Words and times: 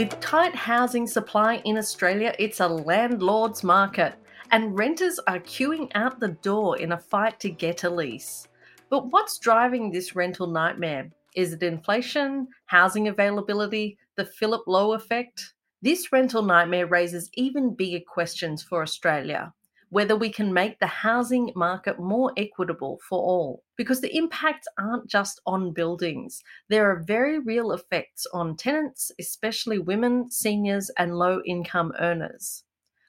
With 0.00 0.18
tight 0.18 0.54
housing 0.54 1.06
supply 1.06 1.56
in 1.66 1.76
Australia, 1.76 2.34
it's 2.38 2.60
a 2.60 2.66
landlord's 2.66 3.62
market, 3.62 4.14
and 4.50 4.74
renters 4.74 5.20
are 5.26 5.40
queuing 5.40 5.90
out 5.94 6.18
the 6.18 6.38
door 6.40 6.78
in 6.78 6.92
a 6.92 6.98
fight 6.98 7.38
to 7.40 7.50
get 7.50 7.84
a 7.84 7.90
lease. 7.90 8.48
But 8.88 9.08
what's 9.10 9.38
driving 9.38 9.90
this 9.90 10.16
rental 10.16 10.46
nightmare? 10.46 11.10
Is 11.36 11.52
it 11.52 11.62
inflation, 11.62 12.48
housing 12.64 13.08
availability, 13.08 13.98
the 14.16 14.24
Phillip 14.24 14.62
Lowe 14.66 14.94
effect? 14.94 15.52
This 15.82 16.10
rental 16.10 16.44
nightmare 16.44 16.86
raises 16.86 17.28
even 17.34 17.74
bigger 17.74 18.02
questions 18.02 18.62
for 18.62 18.80
Australia 18.80 19.52
whether 19.90 20.16
we 20.16 20.30
can 20.30 20.52
make 20.52 20.78
the 20.78 20.86
housing 20.86 21.50
market 21.54 21.98
more 21.98 22.32
equitable 22.36 23.00
for 23.08 23.18
all. 23.18 23.64
Because 23.80 24.02
the 24.02 24.14
impacts 24.14 24.68
aren't 24.78 25.06
just 25.06 25.40
on 25.46 25.72
buildings, 25.72 26.42
there 26.68 26.90
are 26.90 27.02
very 27.02 27.38
real 27.38 27.72
effects 27.72 28.26
on 28.34 28.54
tenants, 28.54 29.10
especially 29.18 29.78
women, 29.78 30.30
seniors, 30.30 30.90
and 30.98 31.16
low 31.16 31.40
income 31.46 31.94
earners. 31.98 32.64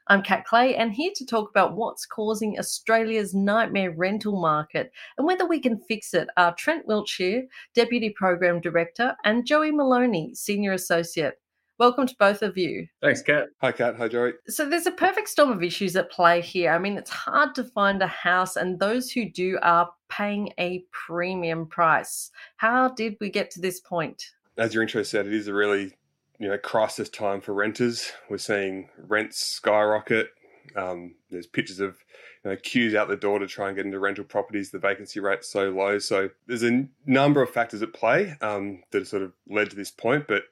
I'm 0.08 0.22
Kat 0.22 0.46
Clay, 0.46 0.78
and 0.78 0.94
here 0.94 1.12
to 1.14 1.26
talk 1.26 1.50
about 1.50 1.76
what's 1.76 2.06
causing 2.06 2.58
Australia's 2.58 3.34
nightmare 3.34 3.92
rental 3.92 4.40
market 4.40 4.94
and 5.18 5.28
whether 5.28 5.46
we 5.46 5.60
can 5.60 5.78
fix 5.78 6.14
it 6.14 6.30
are 6.38 6.56
Trent 6.56 6.88
Wiltshire, 6.88 7.44
Deputy 7.76 8.10
Program 8.10 8.62
Director, 8.62 9.14
and 9.26 9.46
Joey 9.46 9.72
Moloney, 9.72 10.34
Senior 10.36 10.72
Associate. 10.72 11.34
Welcome 11.82 12.06
to 12.06 12.16
both 12.20 12.44
of 12.44 12.60
you. 12.60 12.86
Thanks, 13.02 13.24
Kat. 13.24 13.48
Hi, 13.60 13.72
Kat. 13.72 13.96
Hi, 13.96 14.08
Joey. 14.08 14.34
So 14.48 14.70
there's 14.70 14.86
a 14.86 14.92
perfect 14.92 15.28
storm 15.30 15.52
of 15.52 15.64
issues 15.64 15.96
at 15.96 16.12
play 16.12 16.40
here. 16.40 16.74
I 16.74 16.78
mean, 16.78 16.96
it's 16.96 17.10
hard 17.10 17.56
to 17.56 17.64
find 17.64 18.04
a 18.04 18.08
house, 18.08 18.56
and 18.56 18.80
those 18.80 19.10
who 19.10 19.28
do 19.28 19.58
are 19.64 19.90
paying 20.08 20.54
a 20.60 20.86
premium 20.92 21.66
price. 21.66 22.30
How 22.58 22.90
did 22.90 23.16
we 23.20 23.32
get 23.32 23.50
to 23.52 23.62
this 23.62 23.80
point? 23.80 24.24
As 24.60 24.76
your 24.76 24.84
intro 24.84 25.02
said, 25.02 25.26
it 25.26 25.34
is 25.34 25.48
a 25.48 25.56
really 25.56 25.98
you 26.38 26.50
know 26.50 26.58
crisis 26.60 27.10
time 27.10 27.42
for 27.42 27.56
renters. 27.56 28.12
We're 28.30 28.38
seeing 28.38 28.88
rents 29.00 29.40
skyrocket. 29.40 30.28
Um, 30.76 31.16
there's 31.32 31.48
pictures 31.48 31.80
of 31.80 31.98
you 32.46 32.52
know, 32.52 32.58
queues 32.58 32.94
out 32.94 33.08
the 33.08 33.18
door 33.18 33.40
to 33.40 33.48
try 33.48 33.70
and 33.70 33.76
get 33.76 33.88
into 33.88 33.98
rental 33.98 34.24
properties. 34.24 34.70
The 34.70 34.78
vacancy 34.78 35.20
rate's 35.20 35.50
so 35.50 35.72
low. 35.72 35.98
So 35.98 36.30
there's 36.46 36.62
a 36.62 36.86
number 37.08 37.42
of 37.42 37.50
factors 37.50 37.82
at 37.82 37.92
play 37.92 38.36
um, 38.40 38.84
that 38.92 39.00
have 39.00 39.08
sort 39.08 39.24
of 39.24 39.34
led 39.50 39.72
to 39.72 39.76
this 39.76 39.90
point. 39.90 40.28
But 40.28 40.44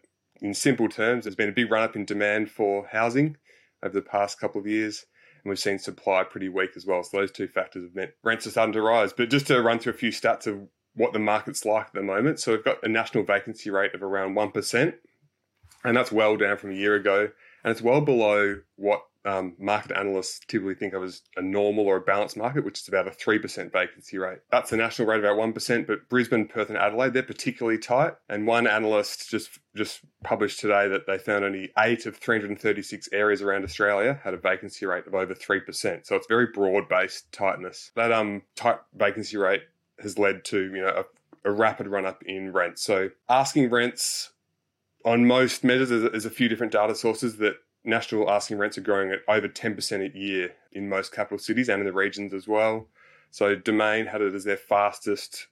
in 0.41 0.53
simple 0.53 0.89
terms, 0.89 1.23
there's 1.23 1.35
been 1.35 1.49
a 1.49 1.53
big 1.53 1.71
run 1.71 1.83
up 1.83 1.95
in 1.95 2.05
demand 2.05 2.49
for 2.49 2.87
housing 2.91 3.37
over 3.83 3.93
the 3.93 4.01
past 4.01 4.39
couple 4.39 4.59
of 4.59 4.67
years, 4.67 5.05
and 5.43 5.49
we've 5.49 5.59
seen 5.59 5.79
supply 5.79 6.23
pretty 6.23 6.49
weak 6.49 6.71
as 6.75 6.85
well. 6.85 7.03
So 7.03 7.17
those 7.17 7.31
two 7.31 7.47
factors 7.47 7.83
have 7.83 7.95
meant 7.95 8.11
rents 8.23 8.47
are 8.47 8.51
starting 8.51 8.73
to 8.73 8.81
rise. 8.81 9.13
But 9.13 9.29
just 9.29 9.47
to 9.47 9.61
run 9.61 9.79
through 9.79 9.93
a 9.93 9.97
few 9.97 10.11
stats 10.11 10.47
of 10.47 10.67
what 10.95 11.13
the 11.13 11.19
market's 11.19 11.65
like 11.65 11.87
at 11.87 11.93
the 11.93 12.01
moment. 12.01 12.39
So 12.39 12.51
we've 12.51 12.63
got 12.63 12.83
a 12.83 12.89
national 12.89 13.23
vacancy 13.23 13.69
rate 13.69 13.93
of 13.93 14.03
around 14.03 14.35
1%, 14.35 14.93
and 15.83 15.97
that's 15.97 16.11
well 16.11 16.35
down 16.35 16.57
from 16.57 16.71
a 16.71 16.75
year 16.75 16.95
ago. 16.95 17.29
And 17.63 17.71
it's 17.71 17.81
well 17.81 18.01
below 18.01 18.61
what 18.75 19.03
um, 19.25 19.55
market 19.59 19.97
analysts 19.97 20.39
typically 20.47 20.75
think 20.75 20.93
of 20.93 21.03
as 21.03 21.21
a 21.35 21.41
normal 21.41 21.85
or 21.85 21.97
a 21.97 22.01
balanced 22.01 22.37
market, 22.37 22.63
which 22.63 22.79
is 22.79 22.87
about 22.87 23.07
a 23.07 23.11
3% 23.11 23.71
vacancy 23.71 24.17
rate. 24.17 24.39
That's 24.51 24.69
the 24.69 24.77
national 24.77 25.07
rate, 25.07 25.19
about 25.19 25.37
1%, 25.37 25.87
but 25.87 26.07
Brisbane, 26.09 26.47
Perth, 26.47 26.69
and 26.69 26.77
Adelaide, 26.77 27.13
they're 27.13 27.23
particularly 27.23 27.77
tight. 27.77 28.13
And 28.29 28.47
one 28.47 28.67
analyst 28.67 29.29
just, 29.29 29.59
just 29.75 30.01
published 30.23 30.59
today 30.59 30.87
that 30.87 31.05
they 31.05 31.17
found 31.17 31.43
only 31.43 31.71
eight 31.77 32.05
of 32.05 32.15
336 32.15 33.09
areas 33.11 33.41
around 33.41 33.63
Australia 33.63 34.19
had 34.23 34.33
a 34.33 34.37
vacancy 34.37 34.85
rate 34.85 35.07
of 35.07 35.13
over 35.13 35.35
3%. 35.35 36.05
So 36.05 36.15
it's 36.15 36.27
very 36.27 36.47
broad 36.53 36.87
based 36.87 37.31
tightness. 37.31 37.91
That 37.95 38.11
um, 38.11 38.43
tight 38.55 38.79
vacancy 38.95 39.37
rate 39.37 39.63
has 40.01 40.17
led 40.17 40.45
to 40.45 40.59
you 40.59 40.81
know 40.81 41.05
a, 41.45 41.49
a 41.49 41.51
rapid 41.51 41.87
run 41.87 42.05
up 42.05 42.23
in 42.25 42.51
rents. 42.51 42.81
So 42.81 43.09
asking 43.27 43.69
rents 43.69 44.31
on 45.05 45.25
most 45.25 45.63
measures, 45.63 45.89
there's 45.89 46.25
a, 46.25 46.29
few 46.29 46.49
different 46.49 46.73
data 46.73 46.93
sources 46.93 47.37
that 47.37 47.55
national 47.83 48.29
asking 48.29 48.57
rents 48.57 48.77
are 48.77 48.81
growing 48.81 49.11
at 49.11 49.19
over 49.27 49.47
10% 49.47 50.13
a 50.13 50.17
year 50.17 50.53
in 50.71 50.89
most 50.89 51.11
capital 51.13 51.37
cities 51.37 51.69
and 51.69 51.79
in 51.79 51.85
the 51.85 51.93
regions 51.93 52.33
as 52.33 52.47
well. 52.47 52.87
So 53.31 53.55
Domain 53.55 54.07
had 54.07 54.21
it 54.21 54.33
as 54.33 54.43
their 54.43 54.57
fastest 54.57 55.47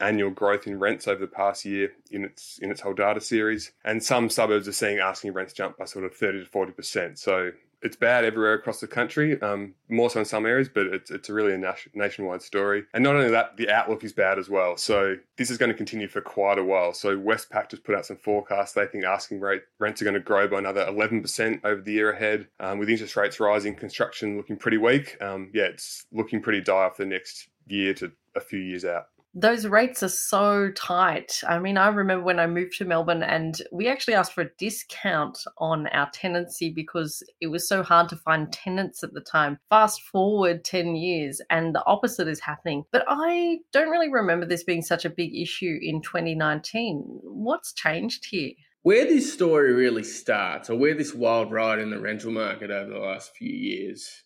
annual 0.00 0.30
growth 0.30 0.66
in 0.66 0.78
rents 0.78 1.08
over 1.08 1.20
the 1.20 1.26
past 1.26 1.64
year 1.64 1.90
in 2.10 2.24
its 2.24 2.58
in 2.58 2.70
its 2.70 2.80
whole 2.80 2.94
data 2.94 3.20
series. 3.20 3.72
And 3.84 4.02
some 4.02 4.28
suburbs 4.28 4.68
are 4.68 4.72
seeing 4.72 4.98
asking 4.98 5.32
rents 5.32 5.52
jump 5.52 5.78
by 5.78 5.86
sort 5.86 6.04
of 6.04 6.14
30 6.14 6.44
to 6.44 6.50
40%. 6.50 7.18
So 7.18 7.52
it's 7.82 7.96
bad 7.96 8.24
everywhere 8.24 8.54
across 8.54 8.80
the 8.80 8.86
country, 8.86 9.40
um, 9.42 9.74
more 9.88 10.10
so 10.10 10.20
in 10.20 10.24
some 10.24 10.46
areas, 10.46 10.68
but 10.68 10.86
it's, 10.86 11.10
it's 11.10 11.28
really 11.28 11.54
a 11.54 11.74
nationwide 11.94 12.42
story. 12.42 12.84
And 12.94 13.04
not 13.04 13.16
only 13.16 13.30
that, 13.30 13.56
the 13.56 13.70
outlook 13.70 14.02
is 14.04 14.12
bad 14.12 14.38
as 14.38 14.48
well. 14.48 14.76
So 14.76 15.16
this 15.36 15.50
is 15.50 15.58
going 15.58 15.70
to 15.70 15.76
continue 15.76 16.08
for 16.08 16.20
quite 16.20 16.58
a 16.58 16.64
while. 16.64 16.92
So 16.92 17.16
Westpac 17.16 17.70
just 17.70 17.84
put 17.84 17.94
out 17.94 18.06
some 18.06 18.16
forecasts. 18.16 18.72
They 18.72 18.86
think 18.86 19.04
asking 19.04 19.40
rate 19.40 19.62
rents 19.78 20.00
are 20.00 20.04
going 20.04 20.14
to 20.14 20.20
grow 20.20 20.48
by 20.48 20.58
another 20.58 20.84
11% 20.86 21.60
over 21.64 21.80
the 21.80 21.92
year 21.92 22.12
ahead. 22.12 22.48
Um, 22.60 22.78
with 22.78 22.88
interest 22.88 23.16
rates 23.16 23.40
rising, 23.40 23.74
construction 23.74 24.36
looking 24.36 24.56
pretty 24.56 24.78
weak. 24.78 25.16
Um, 25.20 25.50
yeah, 25.52 25.64
it's 25.64 26.06
looking 26.12 26.42
pretty 26.42 26.60
dire 26.60 26.90
for 26.90 27.04
the 27.04 27.10
next 27.10 27.48
year 27.66 27.94
to 27.94 28.12
a 28.34 28.40
few 28.40 28.60
years 28.60 28.84
out 28.84 29.06
those 29.38 29.66
rates 29.66 30.02
are 30.02 30.08
so 30.08 30.70
tight. 30.74 31.40
I 31.46 31.58
mean, 31.58 31.76
I 31.76 31.88
remember 31.88 32.24
when 32.24 32.40
I 32.40 32.46
moved 32.46 32.78
to 32.78 32.86
Melbourne 32.86 33.22
and 33.22 33.60
we 33.70 33.86
actually 33.86 34.14
asked 34.14 34.32
for 34.32 34.40
a 34.40 34.50
discount 34.58 35.38
on 35.58 35.88
our 35.88 36.08
tenancy 36.10 36.72
because 36.74 37.22
it 37.42 37.48
was 37.48 37.68
so 37.68 37.82
hard 37.82 38.08
to 38.08 38.16
find 38.16 38.50
tenants 38.50 39.04
at 39.04 39.12
the 39.12 39.20
time. 39.20 39.58
Fast 39.68 40.00
forward 40.00 40.64
10 40.64 40.96
years 40.96 41.42
and 41.50 41.74
the 41.74 41.84
opposite 41.84 42.28
is 42.28 42.40
happening. 42.40 42.84
But 42.92 43.04
I 43.06 43.58
don't 43.74 43.90
really 43.90 44.10
remember 44.10 44.46
this 44.46 44.64
being 44.64 44.80
such 44.80 45.04
a 45.04 45.10
big 45.10 45.36
issue 45.36 45.78
in 45.82 46.00
2019. 46.00 47.20
What's 47.22 47.74
changed 47.74 48.24
here? 48.30 48.52
Where 48.84 49.04
this 49.04 49.30
story 49.30 49.74
really 49.74 50.04
starts, 50.04 50.70
or 50.70 50.76
where 50.76 50.94
this 50.94 51.12
wild 51.12 51.52
ride 51.52 51.80
in 51.80 51.90
the 51.90 52.00
rental 52.00 52.30
market 52.30 52.70
over 52.70 52.88
the 52.88 53.00
last 53.00 53.32
few 53.36 53.52
years 53.52 54.22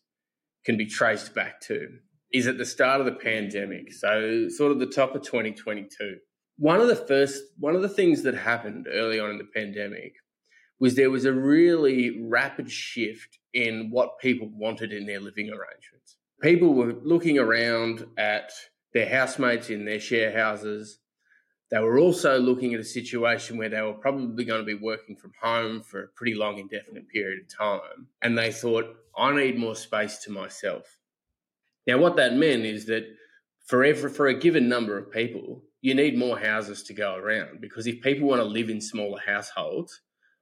can 0.65 0.77
be 0.77 0.87
traced 0.87 1.34
back 1.34 1.60
to, 1.62 1.88
is 2.32 2.46
at 2.46 2.58
the 2.58 2.64
start 2.64 3.00
of 3.00 3.06
the 3.06 3.12
pandemic, 3.12 3.92
so 3.92 4.48
sort 4.48 4.72
of 4.72 4.78
the 4.78 4.86
top 4.86 5.14
of 5.14 5.22
2022. 5.22 6.16
One 6.58 6.80
of 6.80 6.88
the 6.88 6.96
first, 6.96 7.42
one 7.58 7.74
of 7.74 7.82
the 7.82 7.88
things 7.88 8.22
that 8.22 8.34
happened 8.34 8.86
early 8.92 9.18
on 9.18 9.30
in 9.30 9.38
the 9.38 9.48
pandemic 9.54 10.14
was 10.78 10.94
there 10.94 11.10
was 11.10 11.24
a 11.24 11.32
really 11.32 12.22
rapid 12.22 12.70
shift 12.70 13.38
in 13.52 13.91
what 13.91 14.18
people 14.18 14.48
wanted 14.52 14.92
in 14.92 15.06
their 15.06 15.20
living 15.20 15.48
arrangements. 15.48 16.16
People 16.41 16.74
were 16.74 16.94
looking 17.02 17.38
around 17.38 18.06
at 18.16 18.50
their 18.94 19.08
housemates 19.08 19.70
in 19.70 19.84
their 19.84 20.00
share 20.00 20.32
houses. 20.36 20.98
They 21.70 21.78
were 21.78 21.98
also 21.98 22.38
looking 22.38 22.74
at 22.74 22.80
a 22.80 22.84
situation 22.84 23.56
where 23.56 23.68
they 23.68 23.82
were 23.82 23.92
probably 23.92 24.44
going 24.44 24.60
to 24.60 24.66
be 24.66 24.74
working 24.74 25.16
from 25.16 25.32
home 25.41 25.82
for 25.82 26.02
a 26.02 26.08
pretty 26.08 26.34
long, 26.34 26.58
indefinite 26.58 27.08
period 27.08 27.41
of 27.42 27.56
time. 27.56 28.08
And 28.22 28.36
they 28.36 28.50
thought, 28.50 28.86
I 29.16 29.34
need 29.34 29.58
more 29.58 29.76
space 29.76 30.18
to 30.24 30.32
myself. 30.32 30.99
Now, 31.86 31.98
what 31.98 32.16
that 32.16 32.34
meant 32.34 32.64
is 32.64 32.86
that 32.86 33.04
for 33.66 33.84
every, 33.84 34.10
for 34.10 34.26
a 34.26 34.38
given 34.38 34.68
number 34.68 34.98
of 34.98 35.10
people, 35.10 35.62
you 35.80 35.94
need 35.94 36.18
more 36.18 36.38
houses 36.38 36.82
to 36.84 36.94
go 36.94 37.16
around 37.16 37.60
because 37.60 37.86
if 37.86 38.02
people 38.02 38.28
want 38.28 38.41
to 38.41 38.44
live 38.44 38.68
in 38.68 38.80
smaller 38.80 39.20
households, 39.24 40.00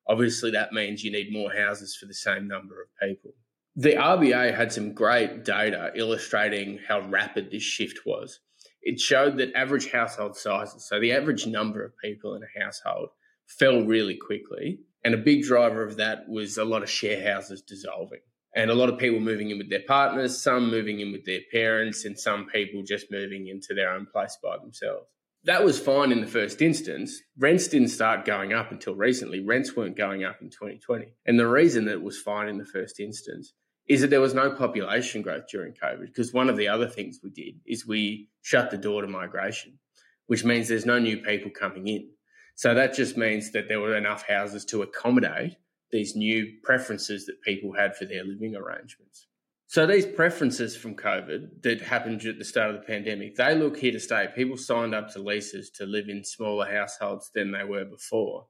obviously 0.08 0.50
that 0.50 0.72
means 0.72 1.04
you 1.04 1.12
need 1.12 1.32
more 1.32 1.52
houses 1.52 1.96
for 1.96 2.06
the 2.06 2.14
same 2.14 2.48
number 2.48 2.82
of 2.82 2.88
people. 3.08 3.34
The 3.76 3.94
RBA 3.94 4.56
had 4.56 4.72
some 4.72 4.92
great 4.92 5.44
data 5.44 5.92
illustrating 5.94 6.80
how 6.88 7.00
rapid 7.08 7.50
this 7.50 7.62
shift 7.62 8.00
was. 8.04 8.40
It 8.82 8.98
showed 8.98 9.36
that 9.36 9.54
average 9.54 9.92
household 9.92 10.36
sizes, 10.36 10.88
so 10.88 10.98
the 10.98 11.12
average 11.12 11.46
number 11.46 11.84
of 11.84 11.92
people 12.02 12.34
in 12.34 12.42
a 12.42 12.64
household, 12.64 13.10
fell 13.46 13.82
really 13.82 14.16
quickly. 14.16 14.80
And 15.04 15.14
a 15.14 15.18
big 15.18 15.42
driver 15.42 15.82
of 15.82 15.96
that 15.96 16.28
was 16.28 16.58
a 16.58 16.64
lot 16.64 16.82
of 16.82 16.90
share 16.90 17.32
houses 17.32 17.62
dissolving 17.62 18.20
and 18.54 18.70
a 18.70 18.74
lot 18.74 18.88
of 18.88 18.98
people 18.98 19.20
moving 19.20 19.50
in 19.50 19.58
with 19.58 19.70
their 19.70 19.82
partners, 19.86 20.42
some 20.42 20.70
moving 20.70 21.00
in 21.00 21.12
with 21.12 21.24
their 21.24 21.40
parents, 21.52 22.04
and 22.04 22.18
some 22.18 22.46
people 22.46 22.82
just 22.82 23.10
moving 23.10 23.48
into 23.48 23.74
their 23.74 23.92
own 23.92 24.06
place 24.06 24.36
by 24.42 24.56
themselves. 24.58 25.06
That 25.44 25.64
was 25.64 25.78
fine 25.78 26.12
in 26.12 26.20
the 26.20 26.26
first 26.26 26.60
instance. 26.60 27.22
Rents 27.38 27.68
didn't 27.68 27.88
start 27.88 28.24
going 28.24 28.52
up 28.52 28.72
until 28.72 28.94
recently. 28.94 29.40
Rents 29.40 29.76
weren't 29.76 29.96
going 29.96 30.24
up 30.24 30.42
in 30.42 30.50
2020. 30.50 31.14
And 31.26 31.38
the 31.38 31.46
reason 31.46 31.84
that 31.84 31.92
it 31.92 32.02
was 32.02 32.20
fine 32.20 32.48
in 32.48 32.58
the 32.58 32.64
first 32.64 32.98
instance 32.98 33.52
is 33.88 34.00
that 34.00 34.10
there 34.10 34.20
was 34.20 34.34
no 34.34 34.50
population 34.50 35.22
growth 35.22 35.44
during 35.50 35.72
COVID. 35.72 36.06
Because 36.06 36.32
one 36.32 36.50
of 36.50 36.56
the 36.56 36.68
other 36.68 36.88
things 36.88 37.20
we 37.22 37.30
did 37.30 37.54
is 37.66 37.86
we 37.86 38.28
shut 38.42 38.70
the 38.70 38.76
door 38.76 39.02
to 39.02 39.08
migration, 39.08 39.78
which 40.26 40.44
means 40.44 40.68
there's 40.68 40.84
no 40.84 40.98
new 40.98 41.18
people 41.18 41.50
coming 41.50 41.86
in. 41.86 42.10
So 42.56 42.74
that 42.74 42.92
just 42.92 43.16
means 43.16 43.52
that 43.52 43.68
there 43.68 43.80
were 43.80 43.96
enough 43.96 44.26
houses 44.26 44.64
to 44.66 44.82
accommodate 44.82 45.56
these 45.90 46.16
new 46.16 46.52
preferences 46.62 47.26
that 47.26 47.42
people 47.42 47.72
had 47.72 47.96
for 47.96 48.04
their 48.04 48.24
living 48.24 48.54
arrangements. 48.54 49.26
So 49.66 49.86
these 49.86 50.06
preferences 50.06 50.74
from 50.74 50.94
COVID 50.94 51.62
that 51.62 51.82
happened 51.82 52.24
at 52.24 52.38
the 52.38 52.44
start 52.44 52.74
of 52.74 52.80
the 52.80 52.86
pandemic, 52.86 53.36
they 53.36 53.54
look 53.54 53.76
here 53.76 53.92
to 53.92 54.00
stay. 54.00 54.26
People 54.34 54.56
signed 54.56 54.94
up 54.94 55.12
to 55.12 55.18
leases 55.18 55.70
to 55.72 55.84
live 55.84 56.08
in 56.08 56.24
smaller 56.24 56.66
households 56.66 57.30
than 57.34 57.52
they 57.52 57.64
were 57.64 57.84
before. 57.84 58.46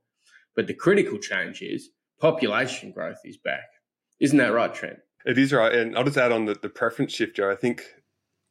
But 0.55 0.69
the 0.69 0.75
critical 0.75 1.19
change 1.19 1.61
is 1.61 1.91
population 2.21 2.93
growth 2.93 3.19
is 3.25 3.37
back. 3.37 3.67
Isn't 4.21 4.39
that 4.39 4.53
right, 4.53 4.73
Trent? 4.73 4.99
It 5.27 5.39
is 5.39 5.53
right. 5.53 5.73
And 5.73 5.97
I'll 5.97 6.05
just 6.05 6.17
add 6.17 6.31
on 6.31 6.45
the, 6.45 6.55
the 6.55 6.69
preference 6.69 7.13
shift, 7.13 7.37
Joe. 7.37 7.51
I 7.51 7.57
think 7.57 7.85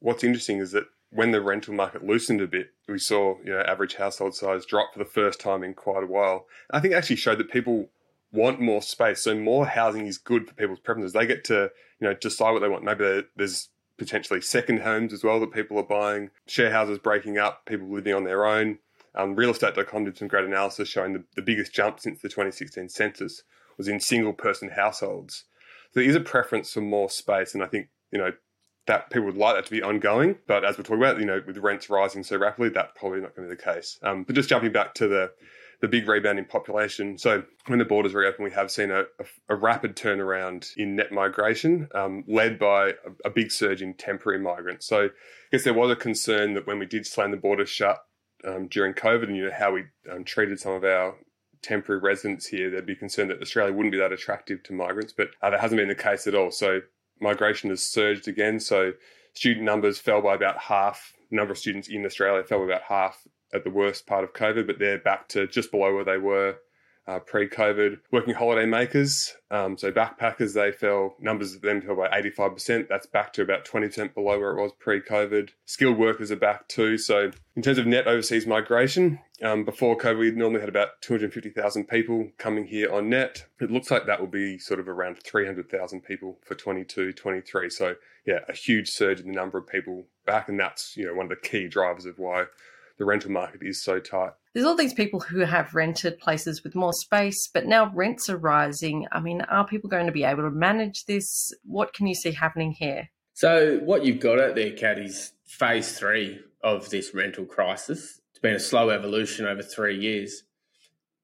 what's 0.00 0.22
interesting 0.24 0.58
is 0.58 0.72
that 0.72 0.84
when 1.10 1.30
the 1.30 1.40
rental 1.40 1.74
market 1.74 2.04
loosened 2.04 2.42
a 2.42 2.46
bit, 2.46 2.68
we 2.86 2.98
saw 2.98 3.36
you 3.44 3.50
know 3.50 3.60
average 3.60 3.94
household 3.94 4.34
size 4.34 4.66
drop 4.66 4.92
for 4.92 4.98
the 4.98 5.04
first 5.04 5.40
time 5.40 5.62
in 5.62 5.74
quite 5.74 6.02
a 6.02 6.06
while. 6.06 6.46
I 6.70 6.80
think 6.80 6.92
it 6.92 6.96
actually 6.96 7.16
showed 7.16 7.38
that 7.38 7.50
people 7.50 7.88
want 8.32 8.60
more 8.60 8.82
space. 8.82 9.22
So 9.22 9.34
more 9.34 9.66
housing 9.66 10.06
is 10.06 10.18
good 10.18 10.48
for 10.48 10.54
people's 10.54 10.80
preferences. 10.80 11.12
They 11.12 11.26
get 11.26 11.44
to 11.44 11.70
you 12.00 12.08
know 12.08 12.14
decide 12.14 12.52
what 12.52 12.60
they 12.60 12.68
want. 12.68 12.84
Maybe 12.84 13.22
there's 13.36 13.68
potentially 13.96 14.40
second 14.40 14.80
homes 14.80 15.12
as 15.12 15.24
well 15.24 15.40
that 15.40 15.52
people 15.52 15.78
are 15.78 15.82
buying, 15.82 16.30
share 16.46 16.70
houses 16.70 16.98
breaking 16.98 17.36
up, 17.36 17.66
people 17.66 17.88
living 17.88 18.14
on 18.14 18.24
their 18.24 18.46
own. 18.46 18.78
Um, 19.14 19.34
realestate.com 19.34 20.04
did 20.04 20.16
some 20.16 20.28
great 20.28 20.44
analysis 20.44 20.88
showing 20.88 21.12
the, 21.12 21.24
the 21.34 21.42
biggest 21.42 21.72
jump 21.72 21.98
since 21.98 22.20
the 22.20 22.28
2016 22.28 22.88
census 22.88 23.42
was 23.76 23.88
in 23.88 23.98
single 23.98 24.32
person 24.32 24.70
households. 24.70 25.44
So 25.92 26.00
there 26.00 26.08
is 26.08 26.14
a 26.14 26.20
preference 26.20 26.72
for 26.72 26.80
more 26.80 27.10
space, 27.10 27.54
and 27.54 27.62
I 27.62 27.66
think 27.66 27.88
you 28.12 28.18
know 28.18 28.32
that 28.86 29.10
people 29.10 29.26
would 29.26 29.36
like 29.36 29.54
that 29.54 29.64
to 29.66 29.70
be 29.70 29.82
ongoing. 29.82 30.36
But 30.46 30.64
as 30.64 30.76
we're 30.76 30.84
talking 30.84 31.02
about, 31.02 31.20
you 31.20 31.26
know, 31.26 31.42
with 31.46 31.58
rents 31.58 31.90
rising 31.90 32.22
so 32.24 32.36
rapidly, 32.36 32.70
that's 32.70 32.92
probably 32.96 33.20
not 33.20 33.36
going 33.36 33.48
to 33.48 33.54
be 33.54 33.58
the 33.58 33.74
case. 33.74 33.98
Um, 34.02 34.24
but 34.24 34.34
just 34.34 34.48
jumping 34.48 34.72
back 34.72 34.94
to 34.94 35.08
the 35.08 35.30
the 35.80 35.88
big 35.88 36.08
rebound 36.08 36.38
in 36.38 36.44
population. 36.44 37.16
So 37.18 37.44
when 37.66 37.78
the 37.78 37.84
borders 37.84 38.14
reopen, 38.14 38.44
we 38.44 38.50
have 38.50 38.70
seen 38.70 38.90
a, 38.90 39.02
a, 39.02 39.24
a 39.50 39.54
rapid 39.54 39.96
turnaround 39.96 40.76
in 40.76 40.96
net 40.96 41.12
migration, 41.12 41.88
um, 41.94 42.24
led 42.26 42.58
by 42.58 42.88
a, 42.88 43.26
a, 43.26 43.30
big 43.30 43.52
surge 43.52 43.80
in 43.80 43.94
temporary 43.94 44.40
migrants. 44.40 44.86
So 44.86 45.04
I 45.04 45.08
guess 45.52 45.64
there 45.64 45.74
was 45.74 45.90
a 45.90 45.96
concern 45.96 46.54
that 46.54 46.66
when 46.66 46.80
we 46.80 46.86
did 46.86 47.06
slam 47.06 47.30
the 47.30 47.36
borders 47.36 47.68
shut 47.68 47.98
um, 48.44 48.66
during 48.68 48.94
COVID, 48.94 49.24
and 49.24 49.36
you 49.36 49.44
know 49.44 49.52
how 49.56 49.72
we 49.72 49.84
um, 50.10 50.24
treated 50.24 50.58
some 50.58 50.72
of 50.72 50.84
our 50.84 51.14
temporary 51.62 52.00
residents 52.00 52.46
here, 52.46 52.70
they'd 52.70 52.86
be 52.86 52.96
concerned 52.96 53.30
that 53.30 53.40
Australia 53.40 53.72
wouldn't 53.72 53.92
be 53.92 53.98
that 53.98 54.12
attractive 54.12 54.62
to 54.64 54.72
migrants, 54.72 55.12
but 55.16 55.28
uh, 55.42 55.50
that 55.50 55.60
hasn't 55.60 55.78
been 55.78 55.88
the 55.88 55.94
case 55.94 56.26
at 56.26 56.34
all. 56.34 56.50
So 56.50 56.80
migration 57.20 57.70
has 57.70 57.82
surged 57.82 58.26
again. 58.26 58.58
So 58.58 58.92
student 59.34 59.64
numbers 59.64 59.98
fell 59.98 60.22
by 60.22 60.34
about 60.34 60.58
half. 60.58 61.12
Number 61.30 61.52
of 61.52 61.58
students 61.58 61.88
in 61.88 62.04
Australia 62.04 62.42
fell 62.42 62.58
by 62.60 62.64
about 62.64 62.82
half 62.82 63.26
at 63.52 63.64
the 63.64 63.70
worst 63.70 64.06
part 64.06 64.24
of 64.24 64.32
COVID, 64.32 64.66
but 64.66 64.78
they're 64.78 64.98
back 64.98 65.28
to 65.28 65.46
just 65.46 65.70
below 65.70 65.94
where 65.94 66.04
they 66.04 66.18
were 66.18 66.56
uh, 67.08 67.18
pre-COVID. 67.20 68.00
Working 68.12 68.34
holiday 68.34 68.66
makers, 68.66 69.34
um, 69.50 69.78
so 69.78 69.90
backpackers, 69.90 70.52
they 70.52 70.70
fell. 70.70 71.16
Numbers 71.18 71.54
of 71.54 71.62
them 71.62 71.80
fell 71.80 71.96
by 71.96 72.08
85%. 72.08 72.86
That's 72.86 73.06
back 73.06 73.32
to 73.32 73.42
about 73.42 73.64
20% 73.64 74.14
below 74.14 74.38
where 74.38 74.50
it 74.50 74.62
was 74.62 74.72
pre-COVID. 74.78 75.50
Skilled 75.64 75.98
workers 75.98 76.30
are 76.30 76.36
back 76.36 76.68
too. 76.68 76.98
So 76.98 77.30
in 77.56 77.62
terms 77.62 77.78
of 77.78 77.86
net 77.86 78.06
overseas 78.06 78.46
migration, 78.46 79.20
um, 79.42 79.64
before 79.64 79.96
COVID, 79.96 80.18
we 80.18 80.30
normally 80.32 80.60
had 80.60 80.68
about 80.68 81.00
250,000 81.00 81.88
people 81.88 82.28
coming 82.36 82.66
here 82.66 82.92
on 82.92 83.08
net. 83.08 83.46
It 83.58 83.70
looks 83.70 83.90
like 83.90 84.04
that 84.04 84.20
will 84.20 84.26
be 84.26 84.58
sort 84.58 84.78
of 84.78 84.86
around 84.86 85.22
300,000 85.22 86.02
people 86.02 86.38
for 86.44 86.54
22, 86.54 87.14
23. 87.14 87.70
So 87.70 87.94
yeah, 88.26 88.40
a 88.48 88.52
huge 88.52 88.90
surge 88.90 89.20
in 89.20 89.28
the 89.28 89.32
number 89.32 89.56
of 89.56 89.66
people 89.66 90.04
back, 90.26 90.50
and 90.50 90.60
that's 90.60 90.94
you 90.94 91.06
know 91.06 91.14
one 91.14 91.24
of 91.24 91.30
the 91.30 91.48
key 91.48 91.68
drivers 91.68 92.04
of 92.04 92.18
why 92.18 92.44
the 92.98 93.04
rental 93.04 93.30
market 93.30 93.60
is 93.62 93.82
so 93.82 94.00
tight. 94.00 94.32
There's 94.54 94.66
all 94.66 94.76
these 94.76 94.94
people 94.94 95.20
who 95.20 95.40
have 95.40 95.74
rented 95.74 96.18
places 96.18 96.64
with 96.64 96.74
more 96.74 96.92
space, 96.92 97.48
but 97.52 97.66
now 97.66 97.92
rents 97.94 98.28
are 98.28 98.36
rising. 98.36 99.06
I 99.12 99.20
mean, 99.20 99.42
are 99.42 99.66
people 99.66 99.88
going 99.88 100.06
to 100.06 100.12
be 100.12 100.24
able 100.24 100.42
to 100.42 100.50
manage 100.50 101.04
this? 101.04 101.52
What 101.64 101.94
can 101.94 102.06
you 102.06 102.14
see 102.14 102.32
happening 102.32 102.72
here? 102.72 103.08
So, 103.34 103.78
what 103.84 104.04
you've 104.04 104.18
got 104.18 104.40
out 104.40 104.56
there, 104.56 104.72
Kat, 104.72 104.98
is 104.98 105.32
phase 105.46 105.96
three 105.96 106.40
of 106.64 106.90
this 106.90 107.14
rental 107.14 107.44
crisis. 107.44 108.20
It's 108.32 108.40
been 108.40 108.56
a 108.56 108.60
slow 108.60 108.90
evolution 108.90 109.46
over 109.46 109.62
three 109.62 109.96
years. 109.96 110.42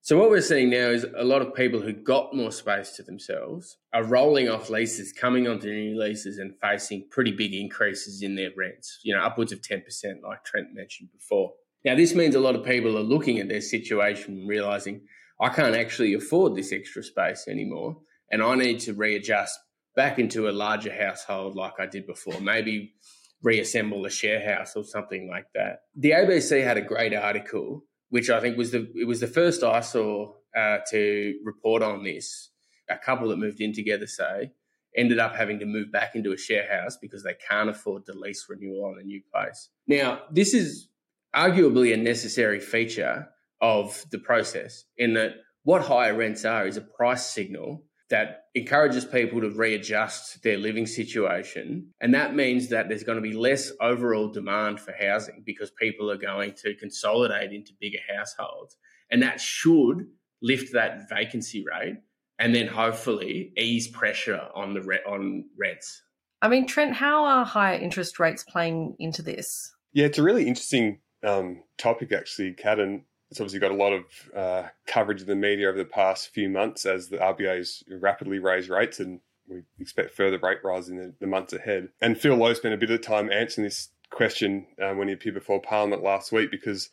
So, 0.00 0.18
what 0.18 0.30
we're 0.30 0.42
seeing 0.42 0.70
now 0.70 0.90
is 0.90 1.06
a 1.16 1.24
lot 1.24 1.42
of 1.42 1.54
people 1.54 1.80
who 1.80 1.92
got 1.92 2.34
more 2.34 2.52
space 2.52 2.90
to 2.96 3.02
themselves 3.02 3.78
are 3.92 4.04
rolling 4.04 4.48
off 4.48 4.70
leases, 4.70 5.12
coming 5.12 5.48
onto 5.48 5.68
new 5.68 5.98
leases, 5.98 6.38
and 6.38 6.54
facing 6.60 7.08
pretty 7.10 7.32
big 7.32 7.54
increases 7.54 8.22
in 8.22 8.34
their 8.34 8.50
rents, 8.56 9.00
you 9.02 9.14
know, 9.14 9.22
upwards 9.22 9.50
of 9.50 9.62
10%, 9.62 9.80
like 10.22 10.44
Trent 10.44 10.68
mentioned 10.74 11.08
before. 11.10 11.52
Now, 11.84 11.94
this 11.94 12.14
means 12.14 12.34
a 12.34 12.40
lot 12.40 12.54
of 12.54 12.64
people 12.64 12.96
are 12.96 13.02
looking 13.02 13.38
at 13.38 13.48
their 13.48 13.60
situation 13.60 14.38
and 14.38 14.48
realizing 14.48 15.02
I 15.40 15.50
can't 15.50 15.76
actually 15.76 16.14
afford 16.14 16.54
this 16.54 16.72
extra 16.72 17.02
space 17.02 17.46
anymore. 17.48 17.98
And 18.30 18.42
I 18.42 18.54
need 18.54 18.80
to 18.80 18.94
readjust 18.94 19.58
back 19.94 20.18
into 20.18 20.48
a 20.48 20.52
larger 20.52 20.94
household 20.94 21.54
like 21.54 21.74
I 21.78 21.86
did 21.86 22.06
before, 22.06 22.40
maybe 22.40 22.94
reassemble 23.42 24.06
a 24.06 24.10
share 24.10 24.56
house 24.56 24.74
or 24.74 24.84
something 24.84 25.28
like 25.28 25.46
that. 25.54 25.82
The 25.94 26.12
ABC 26.12 26.64
had 26.64 26.78
a 26.78 26.82
great 26.82 27.14
article, 27.14 27.84
which 28.08 28.30
I 28.30 28.40
think 28.40 28.56
was 28.56 28.72
the 28.72 28.90
it 28.94 29.06
was 29.06 29.20
the 29.20 29.26
first 29.26 29.62
I 29.62 29.80
saw 29.80 30.32
uh, 30.56 30.78
to 30.90 31.34
report 31.44 31.82
on 31.82 32.02
this. 32.04 32.50
A 32.88 32.96
couple 32.96 33.28
that 33.28 33.36
moved 33.36 33.60
in 33.60 33.72
together, 33.72 34.06
say, 34.06 34.52
ended 34.96 35.18
up 35.18 35.34
having 35.34 35.58
to 35.58 35.66
move 35.66 35.90
back 35.92 36.14
into 36.14 36.32
a 36.32 36.36
share 36.36 36.66
house 36.70 36.96
because 37.00 37.22
they 37.22 37.34
can't 37.48 37.70
afford 37.70 38.04
the 38.06 38.14
lease 38.14 38.46
renewal 38.48 38.84
on 38.84 38.98
a 39.00 39.02
new 39.02 39.22
place. 39.32 39.70
Now, 39.86 40.22
this 40.30 40.54
is 40.54 40.88
arguably 41.34 41.92
a 41.92 41.96
necessary 41.96 42.60
feature 42.60 43.28
of 43.60 44.04
the 44.10 44.18
process 44.18 44.84
in 44.96 45.14
that 45.14 45.36
what 45.62 45.82
higher 45.82 46.14
rents 46.14 46.44
are 46.44 46.66
is 46.66 46.76
a 46.76 46.82
price 46.82 47.26
signal 47.26 47.84
that 48.10 48.44
encourages 48.54 49.04
people 49.04 49.40
to 49.40 49.50
readjust 49.50 50.42
their 50.42 50.58
living 50.58 50.86
situation. 50.86 51.88
And 52.00 52.14
that 52.14 52.34
means 52.34 52.68
that 52.68 52.88
there's 52.88 53.02
going 53.02 53.16
to 53.16 53.22
be 53.22 53.32
less 53.32 53.72
overall 53.80 54.28
demand 54.28 54.78
for 54.78 54.92
housing 54.92 55.42
because 55.44 55.70
people 55.70 56.10
are 56.10 56.18
going 56.18 56.52
to 56.62 56.74
consolidate 56.74 57.52
into 57.52 57.72
bigger 57.80 57.98
households. 58.14 58.76
And 59.10 59.22
that 59.22 59.40
should 59.40 60.06
lift 60.42 60.74
that 60.74 61.08
vacancy 61.08 61.64
rate 61.64 61.96
and 62.38 62.54
then 62.54 62.66
hopefully 62.66 63.52
ease 63.56 63.88
pressure 63.88 64.48
on 64.54 64.74
the 64.74 64.82
re- 64.82 65.00
on 65.08 65.46
rents. 65.58 66.02
I 66.42 66.48
mean, 66.48 66.66
Trent, 66.66 66.94
how 66.94 67.24
are 67.24 67.44
higher 67.44 67.78
interest 67.78 68.20
rates 68.20 68.44
playing 68.46 68.96
into 68.98 69.22
this? 69.22 69.72
Yeah, 69.94 70.06
it's 70.06 70.18
a 70.18 70.22
really 70.22 70.46
interesting 70.46 70.98
um, 71.24 71.62
topic, 71.78 72.12
actually, 72.12 72.56
and 72.64 73.02
it's 73.30 73.40
obviously 73.40 73.58
got 73.58 73.72
a 73.72 73.74
lot 73.74 73.92
of 73.92 74.04
uh, 74.36 74.68
coverage 74.86 75.22
in 75.22 75.26
the 75.26 75.34
media 75.34 75.68
over 75.68 75.78
the 75.78 75.84
past 75.84 76.28
few 76.28 76.48
months 76.48 76.86
as 76.86 77.08
the 77.08 77.16
RBA's 77.16 77.82
rapidly 77.88 78.38
raised 78.38 78.68
rates, 78.68 79.00
and 79.00 79.20
we 79.48 79.62
expect 79.78 80.14
further 80.14 80.38
rate 80.38 80.58
rises 80.62 80.90
in 80.90 80.96
the, 80.96 81.14
the, 81.20 81.26
months 81.26 81.52
ahead. 81.52 81.88
And 82.00 82.18
Phil 82.18 82.36
Lowe 82.36 82.54
spent 82.54 82.74
a 82.74 82.78
bit 82.78 82.90
of 82.90 83.02
time 83.02 83.30
answering 83.30 83.64
this 83.64 83.88
question 84.10 84.66
um, 84.80 84.98
when 84.98 85.08
he 85.08 85.14
appeared 85.14 85.34
before 85.34 85.60
Parliament 85.60 86.02
last 86.02 86.30
week 86.30 86.50
because 86.50 86.90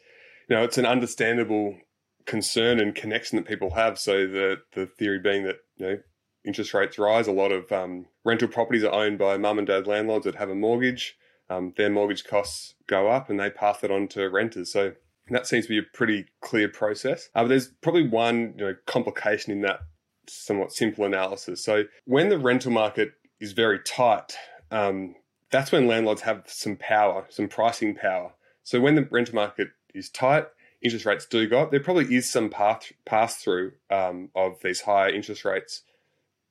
you 0.50 0.56
know 0.56 0.64
it's 0.64 0.78
an 0.78 0.86
understandable 0.86 1.78
concern 2.26 2.80
and 2.80 2.96
connection 2.96 3.36
that 3.36 3.48
people 3.48 3.72
have. 3.72 4.00
So 4.00 4.28
the 4.28 4.62
the 4.74 4.86
theory 4.86 5.20
being 5.20 5.44
that 5.44 5.58
you 5.78 5.86
know 5.86 6.00
interest 6.44 6.74
rates 6.74 6.98
rise, 6.98 7.28
a 7.28 7.32
lot 7.32 7.52
of 7.52 7.72
um, 7.72 8.08
rental 8.26 8.48
properties 8.48 8.84
are 8.84 8.94
owned 8.94 9.20
by 9.20 9.38
mum 9.38 9.60
and 9.60 9.68
dad 9.68 9.88
landlords 9.88 10.26
that 10.26 10.36
have 10.36 10.50
a 10.50 10.56
mortgage 10.56 11.16
um, 11.52 11.74
their 11.76 11.90
mortgage 11.90 12.24
costs 12.24 12.76
go 12.88 13.10
up 13.10 13.30
and 13.30 13.40
they 13.40 13.50
pass 13.50 13.84
it 13.84 13.92
on 13.92 14.08
to 14.10 14.30
renters. 14.30 14.72
So 14.72 14.94
that 15.30 15.46
seems 15.46 15.66
to 15.66 15.70
be 15.70 15.78
a 15.78 15.84
pretty 15.94 16.26
clear 16.40 16.70
process. 16.70 17.30
Uh, 17.36 17.44
but 17.44 17.50
there's 17.50 17.68
probably 17.82 18.08
one 18.08 18.54
you 18.58 18.66
know, 18.66 18.76
complication 18.86 19.52
in 19.52 19.62
that 19.62 19.82
somewhat 20.28 20.72
simple 20.72 21.06
analysis. 21.06 21.64
So 21.64 21.84
when 22.06 22.30
the 22.30 22.40
rental 22.40 22.72
market 22.72 23.14
is 23.40 23.52
very 23.52 23.80
tight, 23.80 24.38
um, 24.72 25.16
that's 25.52 25.72
when 25.72 25.88
landlords 25.88 26.22
have 26.22 26.44
some 26.48 26.78
power, 26.78 27.26
some 27.30 27.50
pricing 27.50 27.96
power. 27.96 28.34
So 28.64 28.80
when 28.80 28.96
the 28.96 29.08
rental 29.12 29.36
market 29.36 29.70
is 29.94 30.10
tight, 30.10 30.46
interest 30.82 31.06
rates 31.06 31.26
do 31.26 31.48
go 31.48 31.64
up. 31.64 31.72
There 31.72 31.82
probably 31.82 32.16
is 32.16 32.30
some 32.30 32.50
path, 32.50 32.92
pass 33.06 33.38
through 33.38 33.74
um, 33.90 34.30
of 34.36 34.62
these 34.64 34.82
higher 34.82 35.10
interest 35.10 35.44
rates 35.44 35.82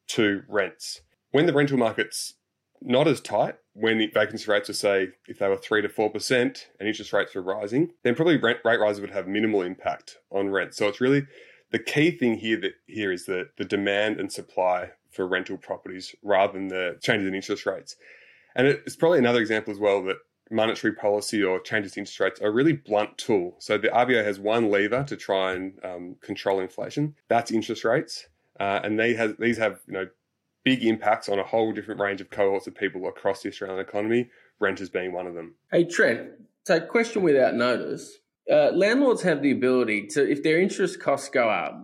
to 0.09 0.43
rents. 0.47 1.01
When 1.31 1.47
the 1.47 1.55
rental 1.55 1.79
market's 1.79 2.35
not 2.83 3.09
as 3.09 3.21
tight 3.21 3.57
when 3.81 3.99
vacancy 4.13 4.51
rates 4.51 4.69
were, 4.69 4.75
say 4.75 5.09
if 5.27 5.39
they 5.39 5.49
were 5.49 5.57
three 5.57 5.83
to 5.83 5.89
four 5.89 6.11
percent 6.11 6.69
and 6.79 6.89
interest 6.89 7.13
rates 7.13 7.35
were 7.35 7.43
rising, 7.43 7.93
then 8.03 8.15
probably 8.15 8.37
rent 8.37 8.59
rate 8.65 8.81
rises 8.81 9.01
would 9.01 9.11
have 9.11 9.27
minimal 9.27 9.63
impact 9.63 10.19
on 10.31 10.51
rent. 10.51 10.75
So 10.75 10.87
it's 10.89 11.01
really 11.01 11.27
the 11.71 11.79
key 11.79 12.11
thing 12.11 12.37
here 12.37 12.61
that 12.61 12.73
here 12.87 13.13
is 13.13 13.27
the 13.27 13.49
the 13.57 13.65
demand 13.65 14.21
and 14.21 14.31
supply 14.33 14.91
for 15.11 15.27
rental 15.27 15.57
properties 15.57 16.15
rather 16.23 16.53
than 16.53 16.69
the 16.69 16.99
changes 17.03 17.27
in 17.27 17.35
interest 17.35 17.67
rates. 17.67 17.97
And 18.55 18.67
it's 18.67 18.97
probably 18.97 19.19
another 19.19 19.41
example 19.41 19.73
as 19.73 19.79
well 19.79 20.03
that 20.05 20.17
monetary 20.51 20.93
policy 20.93 21.43
or 21.43 21.61
changes 21.61 21.97
in 21.97 22.01
interest 22.01 22.21
rates 22.21 22.41
are 22.41 22.49
a 22.49 22.51
really 22.51 22.73
blunt 22.73 23.17
tool. 23.17 23.57
So 23.59 23.79
the 23.79 23.89
RBA 23.89 24.25
has 24.25 24.39
one 24.39 24.71
lever 24.71 25.05
to 25.05 25.17
try 25.17 25.53
and 25.53 25.79
um, 25.85 26.17
control 26.21 26.61
inflation. 26.61 27.15
That's 27.29 27.51
interest 27.51 27.85
rates, 27.85 28.27
uh, 28.59 28.81
and 28.83 28.99
they 28.99 29.15
has 29.15 29.37
these 29.39 29.59
have 29.59 29.81
you 29.87 29.95
know 29.95 30.09
big 30.65 30.85
impacts 30.85 31.29
on 31.29 31.39
a 31.39 31.45
whole 31.45 31.73
different 31.73 32.01
range 32.01 32.21
of 32.21 32.31
cohorts 32.31 32.67
of 32.67 32.75
people 32.75 33.07
across 33.09 33.43
the 33.43 33.49
Australian 33.49 33.81
economy, 33.81 34.31
renters 34.59 34.91
being 34.91 35.13
one 35.13 35.27
of 35.27 35.35
them. 35.35 35.55
Hey, 35.71 35.85
Trent, 35.85 36.31
so 36.65 36.81
question 36.81 37.23
without 37.23 37.55
notice. 37.55 38.19
Uh, 38.51 38.71
landlords 38.75 39.23
have 39.23 39.43
the 39.43 39.53
ability 39.53 40.09
to, 40.09 40.29
if 40.29 40.43
their 40.43 40.61
interest 40.61 41.01
costs 41.01 41.29
go 41.29 41.49
up 41.49 41.81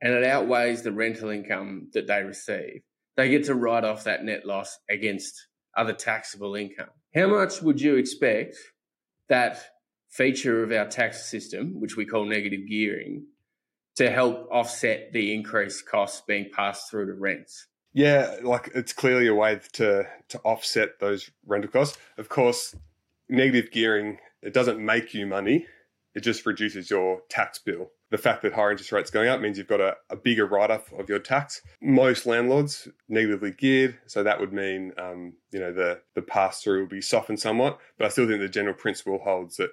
and 0.00 0.12
it 0.12 0.24
outweighs 0.24 0.82
the 0.82 0.92
rental 0.92 1.30
income 1.30 1.88
that 1.92 2.06
they 2.06 2.22
receive, 2.22 2.82
they 3.16 3.28
get 3.28 3.44
to 3.44 3.54
write 3.54 3.84
off 3.84 4.04
that 4.04 4.24
net 4.24 4.44
loss 4.46 4.78
against 4.90 5.48
other 5.76 5.92
taxable 5.92 6.54
income. 6.54 6.90
How 7.14 7.26
much 7.28 7.62
would 7.62 7.80
you 7.80 7.96
expect 7.96 8.56
that 9.28 9.60
feature 10.08 10.62
of 10.62 10.72
our 10.72 10.86
tax 10.86 11.30
system, 11.30 11.80
which 11.80 11.96
we 11.96 12.04
call 12.04 12.24
negative 12.24 12.68
gearing, 12.68 13.26
to 13.96 14.10
help 14.10 14.48
offset 14.50 15.12
the 15.12 15.34
increased 15.34 15.88
costs 15.88 16.22
being 16.26 16.50
passed 16.52 16.90
through 16.90 17.06
to 17.06 17.14
rents? 17.14 17.66
Yeah, 17.92 18.36
like 18.42 18.70
it's 18.74 18.92
clearly 18.92 19.26
a 19.26 19.34
way 19.34 19.60
to 19.74 20.04
to 20.28 20.38
offset 20.40 21.00
those 21.00 21.30
rental 21.46 21.70
costs. 21.70 21.98
Of 22.16 22.28
course, 22.28 22.74
negative 23.28 23.70
gearing 23.70 24.18
it 24.42 24.52
doesn't 24.52 24.78
make 24.84 25.14
you 25.14 25.26
money; 25.26 25.66
it 26.14 26.20
just 26.20 26.46
reduces 26.46 26.90
your 26.90 27.22
tax 27.28 27.58
bill. 27.58 27.90
the 28.10 28.18
fact 28.18 28.42
that 28.42 28.52
higher 28.54 28.70
interest 28.70 28.92
rates 28.92 29.10
going 29.10 29.28
up 29.28 29.40
means 29.40 29.58
you've 29.58 29.66
got 29.66 29.80
a, 29.80 29.96
a 30.10 30.16
bigger 30.16 30.46
write 30.46 30.70
off 30.70 30.92
of 30.92 31.08
your 31.08 31.18
tax. 31.18 31.60
Most 31.80 32.26
landlords 32.26 32.88
negatively 33.08 33.52
geared, 33.52 33.98
so 34.06 34.22
that 34.22 34.40
would 34.40 34.52
mean 34.52 34.92
um, 34.98 35.34
you 35.50 35.60
know 35.60 35.72
the 35.72 36.00
the 36.14 36.22
pass 36.22 36.62
through 36.62 36.80
will 36.80 36.88
be 36.88 37.00
softened 37.00 37.40
somewhat. 37.40 37.78
But 37.98 38.06
I 38.06 38.08
still 38.08 38.26
think 38.26 38.40
the 38.40 38.48
general 38.48 38.74
principle 38.74 39.18
holds 39.18 39.56
that 39.56 39.70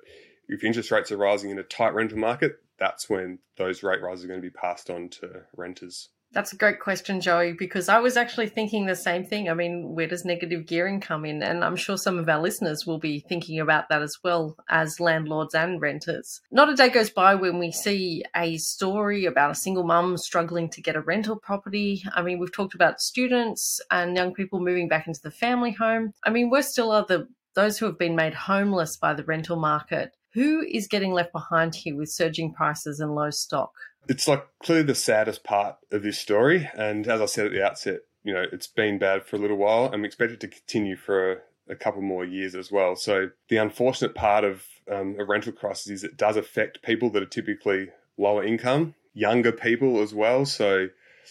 if 0.48 0.63
interest 0.63 0.91
rates 0.91 1.12
are 1.12 1.17
rising 1.17 1.50
in 1.50 1.60
a 1.60 1.63
tight 1.63 1.93
rental 1.93 2.17
market, 2.17 2.60
that's 2.77 3.10
when 3.10 3.39
those 3.57 3.84
rate 3.84 4.01
rises 4.01 4.25
are 4.25 4.27
going 4.27 4.41
to 4.41 4.48
be 4.48 4.51
passed 4.51 4.89
on 4.89 5.10
to 5.10 5.43
renters. 5.55 6.10
That's 6.36 6.51
a 6.51 6.58
great 6.58 6.82
question, 6.82 7.22
Joey, 7.22 7.54
because 7.54 7.88
I 7.88 8.00
was 8.00 8.18
actually 8.18 8.50
thinking 8.50 8.86
the 8.86 8.96
same 8.98 9.24
thing. 9.24 9.50
I 9.50 9.54
mean, 9.54 9.96
where 9.96 10.06
does 10.06 10.25
negative 10.25 10.65
gearing 10.65 11.00
come 11.00 11.24
in? 11.24 11.42
And 11.42 11.63
I'm 11.63 11.77
sure 11.77 11.96
some 11.96 12.20
of 12.20 12.27
our 12.27 12.42
listeners 12.42 12.86
will 12.86 13.00
be 13.00 13.22
thinking 13.22 13.58
about 13.58 13.88
that 13.88 14.01
as 14.01 14.18
well 14.22 14.58
as 14.68 15.00
landlords 15.00 15.56
and 15.56 15.80
renters. 15.80 16.42
Not 16.51 16.68
a 16.68 16.75
day 16.75 16.89
goes 16.89 17.10
by 17.10 17.36
when 17.36 17.58
we 17.58 17.72
see 17.72 18.25
a 18.36 18.58
story 18.58 19.24
about 19.24 19.51
a 19.51 19.56
single 19.56 19.86
mum 19.86 20.18
struggling 20.18 20.70
to 20.72 20.82
get 20.82 20.98
a 20.98 21.01
rental 21.01 21.38
property. 21.38 22.04
I 22.13 22.22
mean, 22.22 22.38
we've 22.38 22.51
talked 22.51 22.75
about 22.75 23.00
students 23.00 23.80
and 23.89 24.18
young 24.18 24.34
people 24.34 24.60
moving 24.60 24.89
back 24.89 25.08
into 25.08 25.22
the 25.24 25.32
family 25.32 25.72
home. 25.72 26.12
I 26.25 26.32
mean, 26.32 26.50
we're 26.50 26.63
still 26.63 26.92
are 26.92 27.06
the 27.08 27.30
those 27.56 27.77
who 27.77 27.86
have 27.86 27.98
been 27.98 28.18
made 28.18 28.34
homeless 28.34 28.98
by 28.98 29.13
the 29.13 29.24
rental 29.24 29.56
market. 29.56 30.12
Who 30.34 30.65
is 30.70 30.89
getting 30.89 31.13
left 31.13 31.32
behind 31.32 31.74
here 31.74 31.96
with 31.96 32.10
surging 32.10 32.54
prices 32.54 33.00
and 33.00 33.15
low 33.15 33.30
stock? 33.30 33.72
It's 34.07 34.27
like 34.27 34.45
clearly 34.62 34.83
the 34.83 34.95
saddest 34.95 35.43
part 35.43 35.77
of 35.91 36.03
this 36.03 36.19
story. 36.19 36.69
And 36.77 37.07
as 37.07 37.21
I 37.21 37.25
said 37.25 37.47
at 37.47 37.51
the 37.51 37.65
outset, 37.65 38.01
you 38.24 38.33
know, 38.33 38.45
it's 38.51 38.67
been 38.67 38.97
bad 38.97 39.25
for 39.25 39.35
a 39.35 39.39
little 39.39 39.57
while 39.57 39.89
and 39.91 40.01
we 40.01 40.07
expect 40.07 40.31
it 40.31 40.39
to 40.41 40.47
continue 40.47 40.95
for 40.95 41.31
a, 41.31 41.38
a 41.69 41.75
couple 41.75 42.01
more 42.01 42.25
years 42.25 42.55
as 42.55 42.71
well. 42.71 42.95
So 42.95 43.29
the 43.50 43.57
unfortunate 43.57 44.15
part 44.15 44.43
of 44.43 44.63
um, 44.91 45.15
a 45.19 45.25
rental 45.25 45.51
crisis 45.51 45.91
is 45.91 46.03
it 46.03 46.17
does 46.17 46.38
affect 46.38 46.81
people 46.81 47.09
that 47.12 47.24
are 47.24 47.27
typically 47.27 47.89
lower 48.17 48.43
income, 48.43 48.95
younger 49.13 49.51
people 49.51 50.01
as 50.01 50.13
well. 50.13 50.45
So 50.45 50.88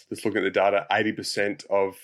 just 0.09 0.25
looking 0.25 0.39
at 0.39 0.45
the 0.45 0.51
data, 0.51 0.87
80% 0.91 1.67
of 1.67 1.97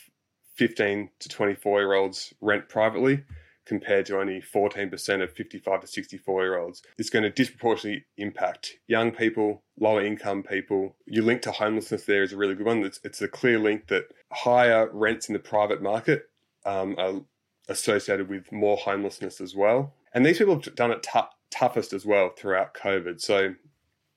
15 0.54 1.10
to 1.20 1.28
24 1.28 1.80
year 1.80 1.94
olds 1.94 2.34
rent 2.40 2.68
privately 2.68 3.24
compared 3.70 4.04
to 4.04 4.18
only 4.18 4.42
14% 4.42 5.22
of 5.22 5.30
55 5.30 5.80
to 5.82 5.86
64 5.86 6.42
year 6.42 6.58
olds. 6.58 6.82
It's 6.98 7.08
going 7.08 7.22
to 7.22 7.30
disproportionately 7.30 8.04
impact 8.16 8.78
young 8.88 9.12
people, 9.12 9.62
lower 9.78 10.04
income 10.04 10.42
people. 10.42 10.96
Your 11.06 11.22
link 11.22 11.42
to 11.42 11.52
homelessness 11.52 12.04
there 12.04 12.24
is 12.24 12.32
a 12.32 12.36
really 12.36 12.56
good 12.56 12.66
one. 12.66 12.82
It's, 12.82 12.98
it's 13.04 13.22
a 13.22 13.28
clear 13.28 13.60
link 13.60 13.86
that 13.86 14.06
higher 14.32 14.90
rents 14.92 15.28
in 15.28 15.34
the 15.34 15.38
private 15.38 15.80
market 15.80 16.30
um, 16.66 16.96
are 16.98 17.20
associated 17.68 18.28
with 18.28 18.50
more 18.50 18.76
homelessness 18.76 19.40
as 19.40 19.54
well. 19.54 19.94
And 20.12 20.26
these 20.26 20.38
people 20.38 20.60
have 20.60 20.74
done 20.74 20.90
it 20.90 21.04
t- 21.04 21.20
toughest 21.52 21.92
as 21.92 22.04
well 22.04 22.30
throughout 22.30 22.74
COVID. 22.74 23.20
So 23.20 23.54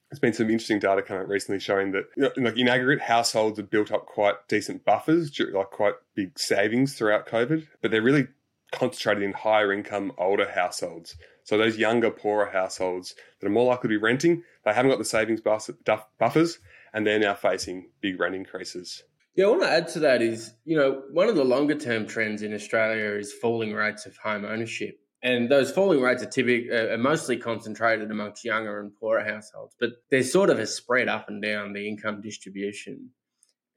there's 0.09 0.19
been 0.19 0.33
some 0.33 0.49
interesting 0.49 0.79
data 0.79 1.03
coming 1.03 1.21
out 1.21 1.29
recently 1.29 1.59
showing 1.59 1.91
that, 1.91 2.05
you 2.17 2.23
know, 2.23 2.31
like 2.37 2.57
in 2.57 2.67
aggregate, 2.67 3.03
households 3.03 3.59
have 3.59 3.69
built 3.69 3.91
up 3.91 4.07
quite 4.07 4.47
decent 4.47 4.83
buffers, 4.83 5.39
like 5.39 5.69
quite 5.69 5.93
big 6.15 6.39
savings 6.39 6.95
throughout 6.95 7.27
COVID, 7.27 7.67
but 7.83 7.91
they're 7.91 8.01
really 8.01 8.25
concentrated 8.73 9.23
in 9.23 9.31
higher 9.33 9.71
income, 9.71 10.11
older 10.17 10.49
households. 10.49 11.15
So 11.43 11.57
those 11.57 11.77
younger, 11.77 12.11
poorer 12.11 12.49
households 12.51 13.15
that 13.39 13.47
are 13.47 13.51
more 13.51 13.65
likely 13.65 13.89
to 13.89 13.89
be 13.89 13.97
renting, 13.97 14.43
they 14.65 14.73
haven't 14.73 14.91
got 14.91 14.99
the 14.99 15.05
savings 15.05 15.41
buffers, 15.41 16.59
and 16.93 17.07
they're 17.07 17.19
now 17.19 17.33
facing 17.33 17.89
big 18.01 18.19
rent 18.19 18.35
increases. 18.35 19.03
Yeah, 19.35 19.45
I 19.45 19.49
want 19.49 19.63
to 19.63 19.69
add 19.69 19.87
to 19.89 19.99
that 20.01 20.21
is, 20.21 20.53
you 20.63 20.77
know, 20.77 21.03
one 21.11 21.27
of 21.27 21.35
the 21.35 21.43
longer 21.43 21.75
term 21.75 22.05
trends 22.05 22.43
in 22.43 22.53
Australia 22.53 23.17
is 23.17 23.33
falling 23.33 23.73
rates 23.73 24.05
of 24.05 24.15
home 24.17 24.45
ownership. 24.45 24.99
And 25.23 25.49
those 25.49 25.71
falling 25.71 26.01
rates 26.01 26.21
are 26.21 26.27
typically 26.27 26.69
uh, 26.69 26.93
are 26.93 26.97
mostly 26.97 27.37
concentrated 27.37 28.11
amongst 28.11 28.43
younger 28.43 28.81
and 28.81 28.93
poorer 28.93 29.23
households, 29.23 29.73
but 29.79 29.91
there's 30.11 30.31
sort 30.31 30.49
of 30.49 30.59
a 30.59 30.67
spread 30.67 31.07
up 31.07 31.29
and 31.29 31.41
down 31.41 31.73
the 31.73 31.87
income 31.87 32.21
distribution 32.21 33.09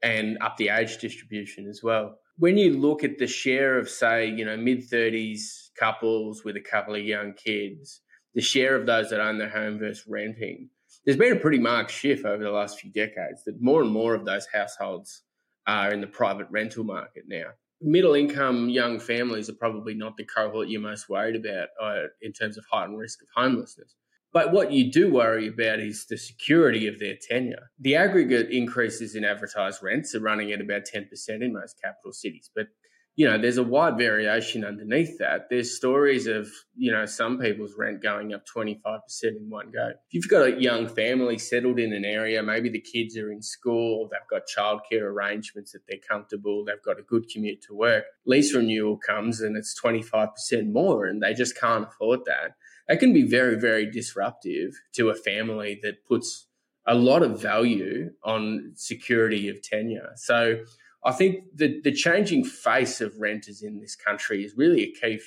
and 0.03 0.37
up 0.41 0.57
the 0.57 0.69
age 0.69 0.97
distribution 0.97 1.67
as 1.67 1.81
well 1.81 2.19
when 2.37 2.57
you 2.57 2.77
look 2.77 3.03
at 3.03 3.17
the 3.17 3.27
share 3.27 3.77
of, 3.77 3.89
say, 3.89 4.29
you 4.29 4.45
know, 4.45 4.57
mid 4.57 4.89
30s 4.89 5.69
couples 5.79 6.43
with 6.43 6.55
a 6.55 6.61
couple 6.61 6.95
of 6.95 7.01
young 7.01 7.33
kids, 7.33 8.01
the 8.35 8.41
share 8.41 8.75
of 8.75 8.85
those 8.85 9.09
that 9.09 9.19
own 9.19 9.37
their 9.37 9.49
home 9.49 9.79
versus 9.79 10.05
renting, 10.07 10.69
there's 11.05 11.17
been 11.17 11.35
a 11.35 11.39
pretty 11.39 11.59
marked 11.59 11.91
shift 11.91 12.25
over 12.25 12.43
the 12.43 12.51
last 12.51 12.79
few 12.79 12.91
decades 12.91 13.43
that 13.45 13.61
more 13.61 13.81
and 13.81 13.91
more 13.91 14.13
of 14.13 14.25
those 14.25 14.47
households 14.53 15.23
are 15.65 15.91
in 15.91 16.01
the 16.01 16.07
private 16.07 16.47
rental 16.49 16.83
market 16.83 17.23
now. 17.27 17.45
Middle 17.81 18.15
income 18.15 18.69
young 18.69 18.99
families 18.99 19.49
are 19.49 19.53
probably 19.53 19.93
not 19.93 20.17
the 20.17 20.25
cohort 20.25 20.67
you're 20.67 20.81
most 20.81 21.09
worried 21.09 21.35
about 21.35 21.69
uh, 21.81 22.07
in 22.21 22.33
terms 22.33 22.57
of 22.57 22.65
heightened 22.71 22.97
risk 22.97 23.21
of 23.21 23.27
homelessness. 23.35 23.95
But 24.33 24.51
what 24.51 24.71
you 24.71 24.91
do 24.91 25.11
worry 25.11 25.47
about 25.47 25.79
is 25.79 26.05
the 26.05 26.17
security 26.17 26.87
of 26.87 26.99
their 26.99 27.15
tenure. 27.19 27.71
The 27.79 27.95
aggregate 27.95 28.49
increases 28.51 29.15
in 29.15 29.23
advertised 29.23 29.81
rents 29.81 30.13
are 30.15 30.19
running 30.19 30.51
at 30.51 30.61
about 30.61 30.83
10% 30.93 31.07
in 31.29 31.53
most 31.53 31.79
capital 31.81 32.11
cities. 32.11 32.49
But, 32.53 32.67
you 33.15 33.25
know, 33.25 33.37
there's 33.37 33.57
a 33.57 33.63
wide 33.63 33.97
variation 33.97 34.65
underneath 34.65 35.17
that. 35.19 35.47
There's 35.49 35.75
stories 35.75 36.27
of, 36.27 36.49
you 36.75 36.91
know, 36.91 37.05
some 37.05 37.39
people's 37.39 37.75
rent 37.77 38.03
going 38.03 38.33
up 38.33 38.43
25% 38.45 38.99
in 39.23 39.49
one 39.49 39.71
go. 39.71 39.89
If 39.89 39.95
you've 40.11 40.27
got 40.27 40.45
a 40.45 40.61
young 40.61 40.87
family 40.87 41.37
settled 41.37 41.79
in 41.79 41.93
an 41.93 42.05
area, 42.05 42.43
maybe 42.43 42.69
the 42.69 42.81
kids 42.81 43.17
are 43.17 43.31
in 43.31 43.41
school, 43.41 44.09
they've 44.11 44.19
got 44.29 44.43
childcare 44.45 45.03
arrangements 45.03 45.71
that 45.71 45.81
they're 45.87 45.97
comfortable, 46.07 46.65
they've 46.65 46.83
got 46.83 46.99
a 46.99 47.03
good 47.03 47.27
commute 47.33 47.61
to 47.63 47.73
work, 47.73 48.03
lease 48.25 48.53
renewal 48.53 48.97
comes 48.97 49.39
and 49.41 49.55
it's 49.55 49.73
25% 49.81 50.29
more 50.71 51.05
and 51.05 51.23
they 51.23 51.33
just 51.33 51.57
can't 51.57 51.87
afford 51.87 52.19
that 52.25 52.51
that 52.87 52.99
can 52.99 53.13
be 53.13 53.23
very, 53.23 53.59
very 53.59 53.89
disruptive 53.89 54.79
to 54.93 55.09
a 55.09 55.15
family 55.15 55.79
that 55.83 56.05
puts 56.05 56.47
a 56.85 56.95
lot 56.95 57.21
of 57.21 57.41
value 57.41 58.11
on 58.23 58.71
security 58.75 59.49
of 59.49 59.61
tenure. 59.61 60.11
So 60.15 60.63
I 61.03 61.11
think 61.11 61.43
the, 61.55 61.81
the 61.81 61.91
changing 61.91 62.45
face 62.45 63.01
of 63.01 63.17
renters 63.19 63.61
in 63.61 63.79
this 63.79 63.95
country 63.95 64.43
is 64.45 64.55
really 64.55 64.83
a 64.83 64.91
key, 64.91 65.19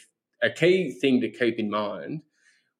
a 0.42 0.50
key 0.50 0.90
thing 0.90 1.20
to 1.20 1.28
keep 1.28 1.58
in 1.58 1.70
mind 1.70 2.22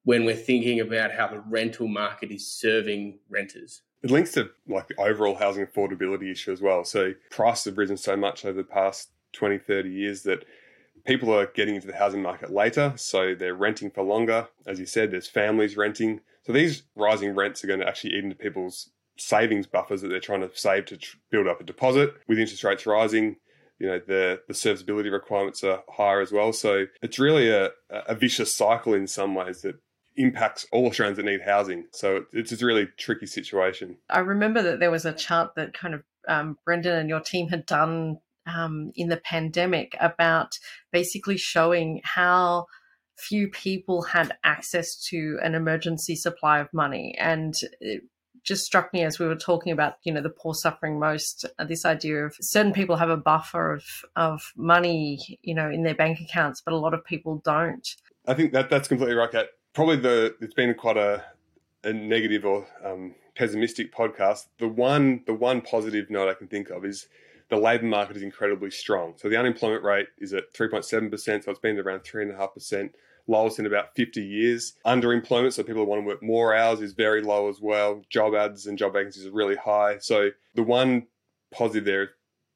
when 0.03 0.25
we're 0.25 0.35
thinking 0.35 0.79
about 0.79 1.11
how 1.11 1.27
the 1.27 1.39
rental 1.39 1.87
market 1.87 2.31
is 2.31 2.51
serving 2.51 3.19
renters. 3.29 3.83
It 4.01 4.09
links 4.09 4.31
to 4.31 4.49
like 4.67 4.87
the 4.87 4.99
overall 4.99 5.35
housing 5.35 5.65
affordability 5.65 6.31
issue 6.31 6.51
as 6.51 6.59
well. 6.59 6.83
So 6.83 7.13
prices 7.29 7.65
have 7.65 7.77
risen 7.77 7.97
so 7.97 8.17
much 8.17 8.45
over 8.45 8.57
the 8.57 8.63
past 8.63 9.09
20, 9.33 9.59
30 9.59 9.89
years 9.89 10.23
that 10.23 10.43
people 11.05 11.33
are 11.33 11.47
getting 11.47 11.75
into 11.75 11.87
the 11.87 11.95
housing 11.95 12.21
market 12.21 12.51
later, 12.51 12.93
so 12.95 13.35
they're 13.35 13.55
renting 13.55 13.91
for 13.91 14.03
longer. 14.03 14.47
As 14.65 14.79
you 14.79 14.85
said, 14.85 15.11
there's 15.11 15.27
families 15.27 15.77
renting. 15.77 16.21
So 16.43 16.53
these 16.53 16.83
rising 16.95 17.35
rents 17.35 17.63
are 17.63 17.67
going 17.67 17.79
to 17.79 17.87
actually 17.87 18.15
eat 18.15 18.23
into 18.23 18.35
people's 18.35 18.89
savings 19.17 19.67
buffers 19.67 20.01
that 20.01 20.07
they're 20.07 20.19
trying 20.19 20.41
to 20.41 20.49
save 20.53 20.85
to 20.85 20.97
tr- 20.97 21.17
build 21.29 21.47
up 21.47 21.61
a 21.61 21.63
deposit. 21.63 22.15
With 22.27 22.39
interest 22.39 22.63
rates 22.63 22.85
rising, 22.85 23.37
you 23.79 23.87
know 23.87 23.99
the 24.05 24.41
the 24.47 24.53
serviceability 24.53 25.09
requirements 25.09 25.63
are 25.63 25.83
higher 25.89 26.21
as 26.21 26.31
well. 26.31 26.53
So 26.53 26.85
it's 27.01 27.19
really 27.19 27.49
a, 27.49 27.69
a 27.89 28.15
vicious 28.15 28.55
cycle 28.55 28.93
in 28.93 29.07
some 29.07 29.35
ways 29.35 29.61
that 29.61 29.75
impacts 30.17 30.67
all 30.71 30.87
Australians 30.87 31.17
that 31.17 31.25
need 31.25 31.41
housing. 31.41 31.85
So 31.91 32.25
it's 32.33 32.51
a 32.51 32.65
really 32.65 32.87
tricky 32.97 33.25
situation. 33.25 33.97
I 34.09 34.19
remember 34.19 34.61
that 34.61 34.79
there 34.79 34.91
was 34.91 35.05
a 35.05 35.13
chart 35.13 35.55
that 35.55 35.73
kind 35.73 35.93
of 35.93 36.03
um, 36.27 36.57
Brendan 36.65 36.95
and 36.95 37.09
your 37.09 37.21
team 37.21 37.49
had 37.49 37.65
done 37.65 38.19
um, 38.55 38.91
in 38.95 39.09
the 39.09 39.17
pandemic 39.17 39.95
about 39.99 40.57
basically 40.91 41.37
showing 41.37 42.01
how 42.03 42.65
few 43.17 43.47
people 43.49 44.01
had 44.01 44.35
access 44.43 44.95
to 44.95 45.37
an 45.43 45.53
emergency 45.53 46.15
supply 46.15 46.59
of 46.59 46.73
money. 46.73 47.15
And 47.19 47.53
it 47.79 48.03
just 48.43 48.65
struck 48.65 48.91
me 48.93 49.03
as 49.03 49.19
we 49.19 49.27
were 49.27 49.35
talking 49.35 49.71
about, 49.71 49.95
you 50.03 50.11
know, 50.11 50.21
the 50.21 50.29
poor 50.29 50.55
suffering 50.55 50.99
most, 50.99 51.45
uh, 51.59 51.65
this 51.65 51.85
idea 51.85 52.25
of 52.25 52.35
certain 52.41 52.73
people 52.73 52.95
have 52.95 53.09
a 53.09 53.17
buffer 53.17 53.73
of, 53.73 53.83
of 54.15 54.51
money, 54.55 55.37
you 55.43 55.53
know, 55.53 55.69
in 55.69 55.83
their 55.83 55.93
bank 55.93 56.19
accounts, 56.19 56.61
but 56.61 56.73
a 56.73 56.77
lot 56.77 56.93
of 56.93 57.05
people 57.05 57.41
don't. 57.45 57.87
I 58.27 58.33
think 58.33 58.53
that 58.53 58.69
that's 58.69 58.87
completely 58.87 59.15
right, 59.15 59.31
Kat. 59.31 59.47
Probably 59.73 59.97
the, 59.97 60.35
it's 60.41 60.55
been 60.55 60.73
quite 60.73 60.97
a, 60.97 61.23
a 61.83 61.93
negative 61.93 62.45
or 62.45 62.65
um, 62.83 63.13
pessimistic 63.35 63.93
podcast. 63.93 64.47
The 64.57 64.67
one, 64.67 65.21
the 65.27 65.33
one 65.33 65.61
positive 65.61 66.09
note 66.09 66.29
I 66.29 66.33
can 66.33 66.47
think 66.47 66.69
of 66.71 66.83
is 66.83 67.07
the 67.51 67.57
labour 67.57 67.85
market 67.85 68.15
is 68.15 68.23
incredibly 68.23 68.71
strong. 68.71 69.13
So 69.17 69.27
the 69.29 69.35
unemployment 69.35 69.83
rate 69.83 70.07
is 70.17 70.33
at 70.33 70.53
3.7%, 70.53 71.43
so 71.43 71.51
it's 71.51 71.59
been 71.59 71.77
around 71.77 71.99
3.5%, 71.99 72.89
lowest 73.27 73.59
in 73.59 73.65
about 73.65 73.93
50 73.93 74.21
years. 74.21 74.73
Underemployment, 74.85 75.51
so 75.51 75.61
people 75.61 75.83
who 75.83 75.89
want 75.89 76.01
to 76.01 76.07
work 76.07 76.23
more 76.23 76.55
hours, 76.55 76.79
is 76.79 76.93
very 76.93 77.21
low 77.21 77.49
as 77.49 77.59
well. 77.59 78.01
Job 78.09 78.35
ads 78.35 78.67
and 78.67 78.77
job 78.77 78.93
vacancies 78.93 79.27
are 79.27 79.31
really 79.31 79.57
high. 79.57 79.97
So 79.99 80.29
the 80.55 80.63
one 80.63 81.07
positive 81.51 81.83
there, 81.83 82.11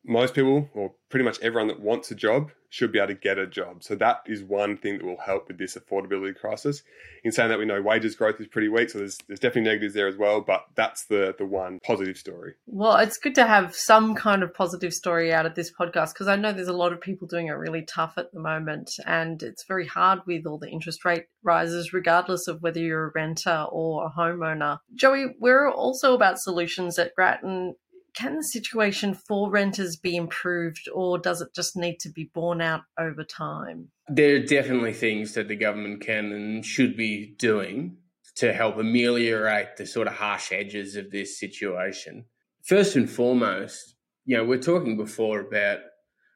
most 0.06 0.34
people, 0.34 0.70
or 0.74 0.94
pretty 1.10 1.26
much 1.26 1.42
everyone 1.42 1.68
that 1.68 1.82
wants 1.82 2.10
a 2.12 2.16
job, 2.16 2.52
should 2.76 2.92
be 2.92 3.00
able 3.00 3.08
to 3.08 3.14
get 3.14 3.38
a 3.38 3.48
job. 3.48 3.82
So 3.82 3.96
that 3.96 4.24
is 4.26 4.44
one 4.44 4.76
thing 4.76 4.98
that 4.98 5.06
will 5.06 5.22
help 5.26 5.48
with 5.48 5.58
this 5.58 5.78
affordability 5.78 6.36
crisis. 6.36 6.84
In 7.24 7.32
saying 7.32 7.48
that, 7.48 7.58
we 7.58 7.64
know 7.64 7.82
wages 7.82 8.16
growth 8.16 8.40
is 8.42 8.48
pretty 8.48 8.68
weak, 8.68 8.90
so 8.90 9.00
there's, 9.00 9.18
there's 9.28 9.40
definitely 9.40 9.72
negatives 9.72 9.94
there 9.94 10.10
as 10.10 10.18
well, 10.18 10.42
but 10.42 10.66
that's 10.76 11.06
the, 11.06 11.34
the 11.38 11.46
one 11.46 11.80
positive 11.86 12.18
story. 12.18 12.56
Well, 12.68 12.98
it's 12.98 13.18
good 13.18 13.34
to 13.36 13.46
have 13.46 13.74
some 13.74 14.14
kind 14.14 14.44
of 14.44 14.54
positive 14.54 14.92
story 14.92 15.34
out 15.34 15.46
of 15.46 15.56
this 15.56 15.72
podcast 15.72 16.14
because 16.14 16.28
I 16.28 16.36
know 16.36 16.52
there's 16.52 16.68
a 16.68 16.74
lot 16.74 16.92
of 16.92 17.00
people 17.00 17.30
doing 17.30 17.48
it 17.48 17.54
really 17.54 17.84
tough 17.84 18.16
at 18.18 18.34
the 18.34 18.42
moment, 18.42 18.92
and 19.06 19.42
it's 19.42 19.64
very 19.66 19.88
hard 19.88 20.20
with 20.28 20.46
all 20.46 20.60
the 20.60 20.70
interest 20.70 21.06
rate 21.06 21.28
rises, 21.44 21.94
regardless 21.94 22.46
of 22.50 22.62
whether 22.62 22.82
you're 22.82 23.08
a 23.08 23.12
renter 23.16 23.68
or 23.72 24.06
a 24.06 24.20
homeowner. 24.20 24.80
Joey, 24.94 25.28
we're 25.40 25.70
also 25.70 26.14
about 26.14 26.40
solutions 26.40 27.00
at 27.00 27.16
Grattan 27.16 27.76
can 28.16 28.38
the 28.38 28.44
situation 28.44 29.14
for 29.14 29.52
renters 29.52 29.98
be 29.98 30.16
improved 30.16 30.88
or 30.94 31.18
does 31.18 31.42
it 31.42 31.50
just 31.54 31.76
need 31.76 32.00
to 32.00 32.10
be 32.10 32.32
borne 32.34 32.62
out 32.62 32.82
over 33.00 33.24
time? 33.24 33.90
There 34.08 34.36
are 34.36 34.46
definitely 34.46 34.94
things 34.94 35.34
that 35.34 35.48
the 35.48 35.56
government 35.56 36.02
can 36.02 36.32
and 36.32 36.66
should 36.66 36.96
be 36.96 37.36
doing 37.38 37.98
to 38.36 38.54
help 38.54 38.78
ameliorate 38.78 39.78
the 39.78 39.86
sort 39.86 40.08
of 40.08 40.14
harsh 40.14 40.52
edges 40.52 40.96
of 40.96 41.12
this 41.12 41.40
situation. 41.40 42.26
First 42.64 42.96
and 42.96 43.10
foremost, 43.10 43.96
you 44.26 44.38
know, 44.38 44.44
we're 44.44 44.58
talking 44.58 44.98
before 44.98 45.40
about 45.40 45.80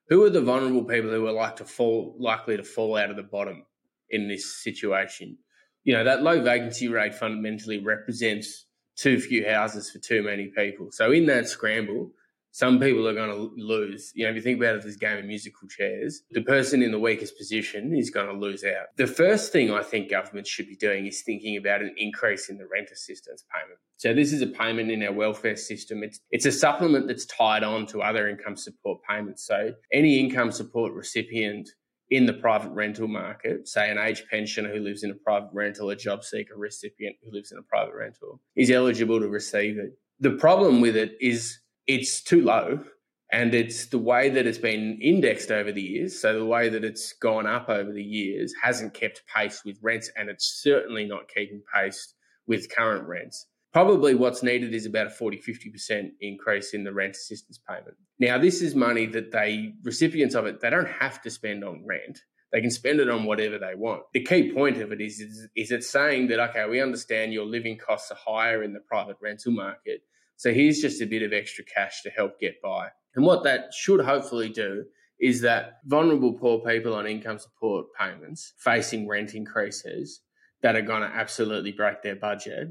who 0.09 0.24
are 0.24 0.29
the 0.29 0.41
vulnerable 0.41 0.83
people 0.83 1.12
who 1.12 1.27
are 1.27 1.31
like 1.31 1.57
to 1.57 1.65
fall 1.65 2.15
likely 2.19 2.57
to 2.57 2.63
fall 2.63 2.98
out 2.98 3.09
of 3.09 3.15
the 3.15 3.24
bottom 3.24 3.65
in 4.09 4.27
this 4.27 4.63
situation. 4.63 5.38
You 5.83 5.93
know, 5.93 6.03
that 6.03 6.24
low 6.24 6.41
vacancy 6.41 6.88
rate 6.88 7.15
fundamentally 7.15 7.79
represents 7.79 8.65
too 9.00 9.20
few 9.20 9.48
houses 9.48 9.89
for 9.89 10.00
too 10.00 10.24
many 10.24 10.48
people. 10.48 10.89
So 10.91 11.12
in 11.12 11.25
that 11.27 11.48
scramble, 11.48 12.12
some 12.51 12.79
people 12.79 13.08
are 13.08 13.13
going 13.13 13.29
to 13.29 13.51
lose. 13.56 14.12
You 14.15 14.25
know, 14.25 14.32
if 14.32 14.36
you 14.36 14.41
think 14.41 14.60
about 14.60 14.75
it, 14.75 14.82
this 14.82 14.96
game 14.96 15.18
of 15.18 15.25
musical 15.25 15.68
chairs, 15.68 16.24
the 16.32 16.41
person 16.41 16.82
in 16.82 16.91
the 16.91 17.00
weakest 17.00 17.38
position 17.38 17.96
is 17.96 18.10
going 18.10 18.27
to 18.27 18.34
lose 18.34 18.63
out. 18.63 18.88
The 18.98 19.08
first 19.08 19.51
thing 19.51 19.72
I 19.72 19.84
think 19.84 20.10
governments 20.10 20.50
should 20.50 20.68
be 20.68 20.75
doing 20.75 21.06
is 21.06 21.22
thinking 21.22 21.58
about 21.58 21.82
an 21.82 21.94
increase 21.98 22.50
in 22.50 22.58
the 22.58 22.68
rent 22.68 22.89
assistance 22.91 23.46
payment. 23.53 23.79
So 23.98 24.13
this 24.13 24.34
is 24.34 24.41
a 24.41 24.48
payment 24.48 24.89
in 24.91 25.03
our 25.03 25.13
welfare 25.13 25.56
system. 25.56 26.03
It's 26.03 26.20
it's 26.32 26.46
a 26.46 26.51
supplement 26.51 27.08
that's 27.08 27.25
tied 27.25 27.63
on 27.63 27.86
to 27.88 28.01
other 28.01 28.27
income 28.27 28.56
support 28.56 29.00
payments. 29.08 29.46
So 29.46 29.74
any 29.94 30.20
income 30.20 30.51
support 30.51 30.94
recipient 30.94 31.70
in 32.12 32.25
the 32.25 32.34
private 32.34 32.72
rental 32.72 33.08
market, 33.08 33.68
say 33.68 33.89
an 33.89 33.98
aged 33.98 34.28
pensioner 34.30 34.74
who 34.74 34.80
lives 34.80 35.04
in 35.04 35.12
a 35.12 35.16
private 35.16 35.50
rental, 35.54 35.89
a 35.92 35.96
job 35.96 36.24
seeker 36.24 36.58
recipient 36.58 37.16
who 37.24 37.32
lives 37.32 37.51
in 37.51 37.58
a 37.58 37.63
private 37.63 37.94
rental, 37.94 38.42
is 38.56 38.72
eligible 38.72 39.20
to 39.20 39.28
receive 39.28 39.78
it. 39.78 39.98
The 40.20 40.32
problem 40.32 40.82
with 40.82 40.96
it 40.96 41.18
is 41.22 41.60
it's 41.88 42.22
too 42.22 42.44
low 42.44 42.84
and 43.32 43.54
it's 43.54 43.86
the 43.88 44.00
way 44.00 44.30
that 44.30 44.48
it's 44.48 44.58
been 44.58 45.00
indexed 45.01 45.51
over 45.51 45.72
the 45.72 45.82
years. 45.82 46.20
So 46.20 46.39
the 46.39 46.46
way 46.46 46.68
that 46.70 46.84
it's 46.84 47.13
gone 47.13 47.46
up 47.46 47.70
over 47.70 47.92
the 47.92 48.04
years 48.04 48.54
hasn't 48.62 48.96
kept 48.96 49.22
pace 49.34 49.63
with 49.63 49.78
rents 49.82 50.12
and 50.16 50.30
it's 50.30 50.62
certainly 50.63 51.06
not 51.06 51.30
keeping 51.34 51.62
pace 51.74 52.16
with 52.48 52.75
current 52.75 53.08
rents. 53.08 53.46
Probably 53.71 54.15
what's 54.15 54.41
needed 54.41 54.73
is 54.73 54.88
about 54.88 55.07
a 55.07 55.11
40, 55.11 55.38
50% 55.38 56.09
increase 56.21 56.73
in 56.73 56.83
the 56.83 56.93
rent 56.93 57.15
assistance 57.15 57.59
payment. 57.67 57.97
Now, 58.19 58.39
this 58.39 58.61
is 58.61 58.73
money 58.73 59.05
that 59.07 59.31
they, 59.31 59.73
recipients 59.83 60.33
of 60.33 60.45
it, 60.47 60.59
they 60.59 60.71
don't 60.71 60.88
have 60.88 61.21
to 61.21 61.29
spend 61.29 61.63
on 61.63 61.85
rent. 61.85 62.19
They 62.51 62.61
can 62.61 62.71
spend 62.71 62.99
it 62.99 63.09
on 63.09 63.25
whatever 63.25 63.59
they 63.59 63.75
want. 63.75 64.03
The 64.13 64.23
key 64.23 64.51
point 64.51 64.81
of 64.81 64.91
it 64.91 65.01
is, 65.01 65.19
is, 65.19 65.47
is 65.55 65.71
it's 65.71 65.88
saying 65.88 66.29
that, 66.29 66.39
okay, 66.49 66.67
we 66.67 66.81
understand 66.81 67.31
your 67.31 67.45
living 67.45 67.77
costs 67.77 68.11
are 68.11 68.17
higher 68.17 68.63
in 68.63 68.73
the 68.73 68.79
private 68.79 69.17
rental 69.21 69.51
market. 69.51 70.01
So 70.35 70.51
here's 70.51 70.79
just 70.79 71.01
a 71.01 71.05
bit 71.05 71.21
of 71.21 71.31
extra 71.31 71.63
cash 71.63 72.01
to 72.03 72.09
help 72.09 72.39
get 72.39 72.59
by. 72.63 72.88
And 73.15 73.23
what 73.23 73.43
that 73.43 73.73
should 73.73 74.03
hopefully 74.03 74.49
do 74.49 74.85
is 75.19 75.41
that 75.41 75.79
vulnerable 75.85 76.33
poor 76.33 76.59
people 76.59 76.95
on 76.95 77.05
income 77.05 77.38
support 77.38 77.88
payments 77.99 78.53
facing 78.57 79.07
rent 79.07 79.35
increases 79.35 80.21
that 80.63 80.75
are 80.75 80.81
going 80.81 81.01
to 81.01 81.07
absolutely 81.07 81.71
break 81.71 82.01
their 82.01 82.15
budget 82.15 82.69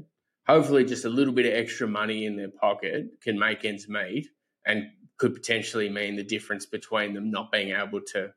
hopefully 0.49 0.83
just 0.83 1.05
a 1.05 1.09
little 1.09 1.33
bit 1.33 1.45
of 1.45 1.53
extra 1.53 1.87
money 1.87 2.25
in 2.25 2.35
their 2.35 2.49
pocket 2.49 3.05
can 3.21 3.37
make 3.37 3.63
ends 3.63 3.87
meet 3.87 4.27
and 4.65 4.85
could 5.17 5.33
potentially 5.33 5.89
mean 5.89 6.15
the 6.15 6.23
difference 6.23 6.65
between 6.65 7.13
them 7.13 7.29
not 7.29 7.51
being 7.51 7.71
able 7.71 8.01
to 8.01 8.31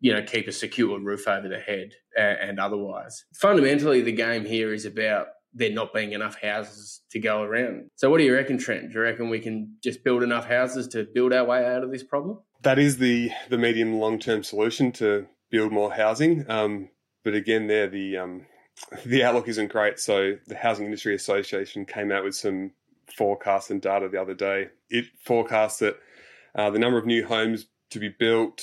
you 0.00 0.12
know 0.12 0.22
keep 0.22 0.46
a 0.46 0.52
secure 0.52 1.00
roof 1.00 1.26
over 1.26 1.48
their 1.48 1.60
head 1.60 1.90
and 2.16 2.60
otherwise. 2.60 3.24
Fundamentally 3.34 4.00
the 4.02 4.12
game 4.12 4.44
here 4.44 4.72
is 4.72 4.84
about 4.84 5.28
there 5.52 5.72
not 5.72 5.92
being 5.92 6.12
enough 6.12 6.40
houses 6.40 7.00
to 7.10 7.18
go 7.18 7.42
around. 7.42 7.88
So 7.96 8.10
what 8.10 8.18
do 8.18 8.24
you 8.24 8.34
reckon 8.34 8.58
trent? 8.58 8.92
Do 8.92 8.98
you 8.98 9.00
reckon 9.00 9.28
we 9.30 9.40
can 9.40 9.76
just 9.82 10.04
build 10.04 10.22
enough 10.22 10.46
houses 10.46 10.86
to 10.88 11.06
build 11.12 11.32
our 11.32 11.44
way 11.44 11.64
out 11.64 11.82
of 11.82 11.90
this 11.90 12.04
problem? 12.04 12.38
That 12.62 12.78
is 12.78 12.98
the 12.98 13.30
the 13.48 13.58
medium 13.58 13.94
long 13.94 14.18
term 14.18 14.42
solution 14.44 14.92
to 14.92 15.26
build 15.50 15.72
more 15.72 15.92
housing. 15.92 16.48
Um, 16.48 16.90
but 17.24 17.34
again 17.34 17.66
there 17.66 17.88
the 17.88 18.16
um, 18.18 18.46
the 19.04 19.24
outlook 19.24 19.48
isn't 19.48 19.68
great. 19.68 19.98
So 19.98 20.36
the 20.46 20.56
Housing 20.56 20.86
Industry 20.86 21.14
Association 21.14 21.84
came 21.84 22.12
out 22.12 22.24
with 22.24 22.34
some 22.34 22.72
forecasts 23.16 23.70
and 23.70 23.80
data 23.80 24.08
the 24.08 24.20
other 24.20 24.34
day. 24.34 24.68
It 24.90 25.06
forecasts 25.24 25.78
that 25.78 25.98
uh, 26.54 26.70
the 26.70 26.78
number 26.78 26.98
of 26.98 27.06
new 27.06 27.26
homes 27.26 27.66
to 27.90 27.98
be 27.98 28.08
built 28.08 28.62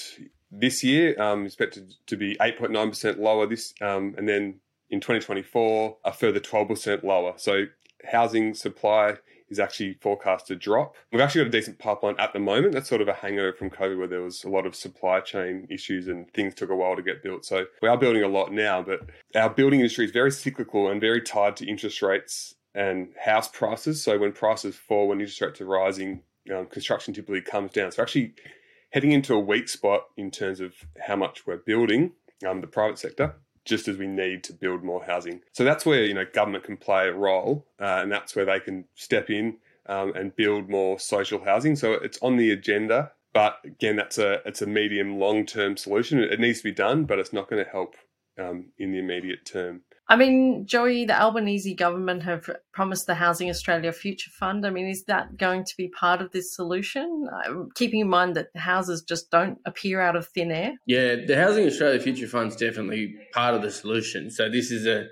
this 0.52 0.84
year 0.84 1.20
um, 1.22 1.46
expected 1.46 1.94
to 2.08 2.16
be 2.16 2.36
8.9% 2.36 3.18
lower 3.20 3.46
this, 3.46 3.74
um, 3.82 4.16
and 4.18 4.28
then 4.28 4.60
in 4.90 5.00
2024 5.02 5.98
a 6.06 6.14
further 6.14 6.40
12% 6.40 7.04
lower. 7.04 7.34
So 7.38 7.66
housing 8.10 8.54
supply 8.54 9.18
is 9.50 9.60
actually 9.60 9.98
forecast 10.02 10.48
to 10.48 10.56
drop. 10.56 10.96
We've 11.12 11.22
actually 11.22 11.46
got 11.46 11.48
a 11.48 11.58
decent 11.58 11.80
pipeline 11.80 12.16
at 12.20 12.34
the 12.34 12.40
moment. 12.40 12.74
That's 12.74 12.90
sort 12.90 13.02
of 13.02 13.08
a 13.08 13.14
hangover 13.14 13.54
from 13.54 13.70
COVID 13.70 13.98
where 13.98 14.08
there 14.08 14.22
was 14.22 14.44
a 14.44 14.50
lot 14.50 14.66
of 14.66 14.76
supply 14.76 15.20
chain 15.20 15.68
issues 15.70 16.08
and 16.08 16.32
things 16.34 16.56
took 16.56 16.70
a 16.70 16.76
while 16.76 16.96
to 16.96 17.02
get 17.02 17.24
built. 17.24 17.46
So 17.46 17.66
we 17.82 17.90
are 17.90 17.98
building 17.98 18.24
a 18.24 18.28
lot 18.28 18.52
now, 18.52 18.82
but 18.82 19.02
our 19.36 19.50
building 19.50 19.80
industry 19.80 20.06
is 20.06 20.12
very 20.12 20.32
cyclical 20.32 20.90
and 20.90 21.00
very 21.00 21.22
tied 21.22 21.58
to 21.58 21.68
interest 21.68 22.02
rates 22.02 22.56
and 22.74 23.10
house 23.24 23.48
prices. 23.48 24.04
So 24.04 24.18
when 24.18 24.32
prices 24.32 24.76
fall, 24.76 25.08
when 25.08 25.20
interest 25.20 25.42
rates 25.42 25.62
are 25.62 25.66
rising, 25.66 26.24
um, 26.54 26.66
construction 26.68 27.14
typically 27.14 27.42
comes 27.42 27.72
down. 27.72 27.92
So 27.92 28.02
actually 28.02 28.34
heading 28.92 29.12
into 29.12 29.34
a 29.34 29.40
weak 29.40 29.70
spot 29.70 30.02
in 30.18 30.32
terms 30.32 30.60
of 30.60 30.74
how 31.00 31.16
much 31.16 31.46
we're 31.46 31.58
building, 31.58 32.14
um, 32.48 32.62
the 32.62 32.68
private 32.68 33.00
sector 33.00 33.36
just 33.66 33.88
as 33.88 33.98
we 33.98 34.08
need 34.08 34.44
to 34.46 34.54
build 34.54 34.84
more 34.84 35.04
housing. 35.04 35.42
So 35.52 35.64
that's 35.64 35.86
where 35.86 36.04
you 36.04 36.14
know 36.14 36.26
government 36.34 36.64
can 36.64 36.78
play 36.78 37.08
a 37.08 37.14
role, 37.14 37.66
uh, 37.80 38.00
and 38.02 38.12
that's 38.12 38.36
where 38.36 38.46
they 38.46 38.60
can 38.60 38.86
step 38.96 39.30
in 39.30 39.58
um, 39.88 40.14
and 40.16 40.36
build 40.36 40.70
more 40.70 41.00
social 41.00 41.44
housing. 41.44 41.76
So 41.76 41.94
it's 41.94 42.20
on 42.22 42.38
the 42.38 42.52
agenda, 42.52 43.12
but 43.34 43.60
again, 43.66 43.96
that's 43.96 44.18
a 44.18 44.42
it's 44.46 44.62
a 44.62 44.68
medium 44.68 45.20
long 45.20 45.46
term 45.46 45.78
solution. 45.78 46.20
It 46.20 46.40
needs 46.40 46.60
to 46.60 46.64
be 46.64 46.72
done, 46.72 47.06
but 47.06 47.20
it's 47.20 47.34
not 47.34 47.50
going 47.50 47.64
to 47.64 47.70
help 47.70 47.96
um, 48.40 48.68
in 48.78 48.92
the 48.92 49.00
immediate 49.00 49.46
term. 49.46 49.82
I 50.08 50.16
mean, 50.16 50.68
Joey, 50.68 51.06
the 51.06 51.20
Albanese 51.20 51.74
government 51.74 52.22
have 52.24 52.48
promised 52.74 53.08
the 53.08 53.16
Housing 53.16 53.50
Australia 53.50 53.92
Future 53.92 54.30
Fund. 54.40 54.66
I 54.66 54.70
mean, 54.70 54.88
is 54.88 55.04
that 55.06 55.38
going 55.38 55.64
to 55.64 55.74
be 55.78 55.88
part 55.88 56.22
of 56.22 56.32
this 56.32 56.56
solution? 56.56 57.28
Keeping 57.74 58.02
in 58.02 58.10
mind 58.10 58.36
that 58.36 58.50
houses 58.56 59.02
just 59.02 59.32
don't 59.32 59.58
appear 59.66 60.00
out 60.02 60.16
of 60.16 60.28
thin 60.28 60.52
air. 60.52 60.74
Yeah, 60.86 61.16
the 61.26 61.36
Housing 61.36 61.66
Australia 61.66 62.00
Future 62.00 62.28
Fund 62.28 62.52
is 62.52 62.56
definitely 62.56 63.16
part 63.34 63.56
of 63.56 63.64
the 63.64 63.72
solution. 63.72 64.30
So 64.30 64.50
this 64.50 64.70
is 64.70 64.86
a 64.86 65.08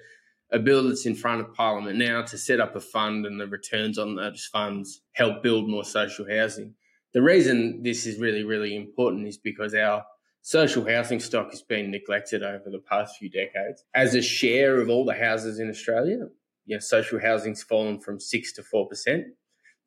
a 0.53 0.59
bill 0.59 0.87
that's 0.87 1.07
in 1.07 1.15
front 1.15 1.41
of 1.41 1.53
Parliament 1.53 1.97
now 1.97 2.21
to 2.21 2.37
set 2.37 2.59
up 2.59 2.75
a 2.75 2.79
fund 2.79 3.25
and 3.25 3.41
the 3.41 3.47
returns 3.47 3.97
on 3.97 4.15
those 4.15 4.47
funds 4.53 5.01
help 5.13 5.41
build 5.41 5.67
more 5.67 5.83
social 5.83 6.27
housing. 6.29 6.75
The 7.13 7.23
reason 7.23 7.81
this 7.83 8.05
is 8.05 8.19
really, 8.19 8.43
really 8.43 8.75
important 8.75 9.27
is 9.27 9.37
because 9.37 9.73
our 9.73 10.05
social 10.43 10.85
housing 10.85 11.21
stock 11.21 11.49
has 11.51 11.61
been 11.61 11.89
neglected 11.89 12.43
over 12.43 12.69
the 12.69 12.83
past 12.89 13.17
few 13.17 13.29
decades. 13.29 13.83
As 13.95 14.13
a 14.13 14.21
share 14.21 14.79
of 14.79 14.89
all 14.89 15.05
the 15.05 15.15
houses 15.15 15.57
in 15.57 15.69
Australia, 15.69 16.27
you 16.65 16.75
know, 16.75 16.79
social 16.79 17.19
housing's 17.19 17.63
fallen 17.63 17.99
from 17.99 18.19
6 18.19 18.53
to 18.53 18.61
4%. 18.61 19.23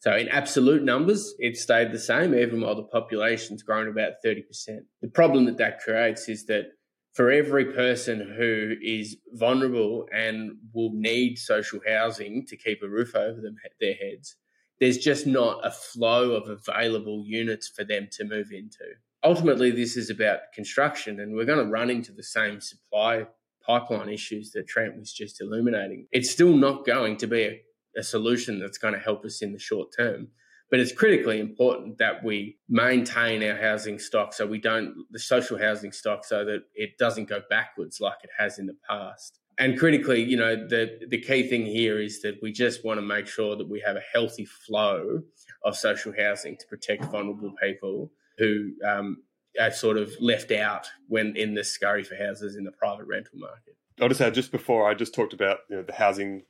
So 0.01 0.17
in 0.17 0.29
absolute 0.29 0.83
numbers, 0.83 1.35
it's 1.39 1.63
stayed 1.63 1.93
the 1.93 1.99
same, 1.99 2.35
even 2.35 2.63
while 2.63 2.75
the 2.75 2.85
population's 2.85 3.63
grown 3.63 3.89
about 3.89 4.15
30%. 4.25 4.45
The 5.03 5.09
problem 5.09 5.45
that 5.45 5.59
that 5.59 5.81
creates 5.81 6.29
is 6.29 6.47
that 6.47 6.73
for 7.13 7.31
every 7.31 7.73
person 7.73 8.35
who 8.37 8.75
is 8.83 9.17
vulnerable 9.33 10.07
and 10.13 10.53
will 10.75 10.93
need 10.93 11.39
social 11.39 11.81
housing 11.87 12.47
to 12.47 12.57
keep 12.57 12.83
a 12.83 12.89
roof 12.89 13.15
over 13.15 13.41
them, 13.41 13.57
their 13.81 13.95
heads, 13.95 14.37
there's 14.81 14.99
just 14.99 15.27
not 15.27 15.67
a 15.67 15.71
flow 15.71 16.33
of 16.33 16.49
available 16.49 17.25
units 17.27 17.69
for 17.69 17.85
them 17.85 18.09
to 18.13 18.25
move 18.25 18.53
into 18.53 18.85
ultimately 19.27 19.73
this 19.73 19.97
is 19.97 20.09
about 20.09 20.39
construction 20.55 21.19
and 21.19 21.35
we're 21.35 21.45
going 21.45 21.65
to 21.65 21.71
run 21.71 21.91
into 21.91 22.13
the 22.13 22.23
same 22.23 22.61
supply 22.61 23.27
pipeline 23.67 24.09
issues 24.09 24.53
that 24.53 24.69
Trent 24.69 24.97
was 24.97 25.13
just 25.13 25.41
illuminating. 25.41 26.07
It's 26.13 26.31
still 26.31 26.57
not 26.57 26.87
going 26.87 27.17
to 27.17 27.27
be 27.27 27.43
a, 27.43 27.61
a, 27.99 28.03
solution 28.05 28.61
that's 28.61 28.79
going 28.79 28.95
to 28.95 29.01
help 29.01 29.25
us 29.25 29.43
in 29.43 29.53
the 29.53 29.59
short 29.59 29.89
term. 29.97 30.29
But 30.71 30.79
it's 30.79 30.93
critically 30.93 31.41
important 31.41 31.99
that 31.99 32.23
we 32.23 32.59
maintain 32.69 33.43
our 33.43 33.57
housing 33.57 33.99
stock 33.99 34.33
so 34.33 34.47
we 34.47 34.61
don't, 34.61 34.95
the 35.11 35.19
social 35.19 35.59
housing 35.59 35.91
stock, 35.91 36.25
so 36.25 36.45
that 36.45 36.63
it 36.75 36.97
doesn't 36.97 37.29
go 37.29 37.41
backwards 37.51 38.01
like 38.01 38.19
it 38.23 38.31
has 38.39 38.61
in 38.61 38.67
the 38.67 38.77
past. 38.89 39.41
And 39.59 39.77
critically, 39.79 40.23
you 40.23 40.37
know, 40.37 40.55
the, 40.55 41.01
the 41.09 41.21
key 41.21 41.49
thing 41.49 41.67
here 41.67 42.01
is 42.01 42.23
that 42.23 42.39
we 42.43 42.53
just 42.53 42.85
want 42.85 42.99
to 42.99 43.03
make 43.03 43.27
sure 43.27 43.57
that 43.57 43.69
we 43.69 43.81
have 43.81 43.97
a 43.97 44.03
healthy 44.13 44.45
flow 44.45 45.23
of 45.65 45.77
social 45.77 46.13
housing 46.17 46.57
to 46.59 46.67
protect 46.69 47.05
vulnerable 47.07 47.53
people 47.61 48.11
who 48.39 48.73
um, 48.85 49.23
are 49.61 49.71
sort 49.71 49.97
of 49.97 50.13
left 50.21 50.53
out 50.53 50.87
when 51.09 51.37
in 51.37 51.55
the 51.55 51.65
scurry 51.65 52.03
for 52.03 52.17
houses 52.17 52.57
in 52.57 52.65
the 52.65 52.73
private 52.73 53.07
rental 53.07 53.39
market. 53.39 53.77
I'll 54.01 54.09
just 54.09 54.21
add, 54.21 54.35
just 54.35 54.53
before 54.53 54.89
I 54.89 54.95
just 54.95 55.15
talked 55.15 55.33
about 55.33 55.61
you 55.71 55.77
know, 55.77 55.83
the 55.83 55.93
housing 55.93 56.43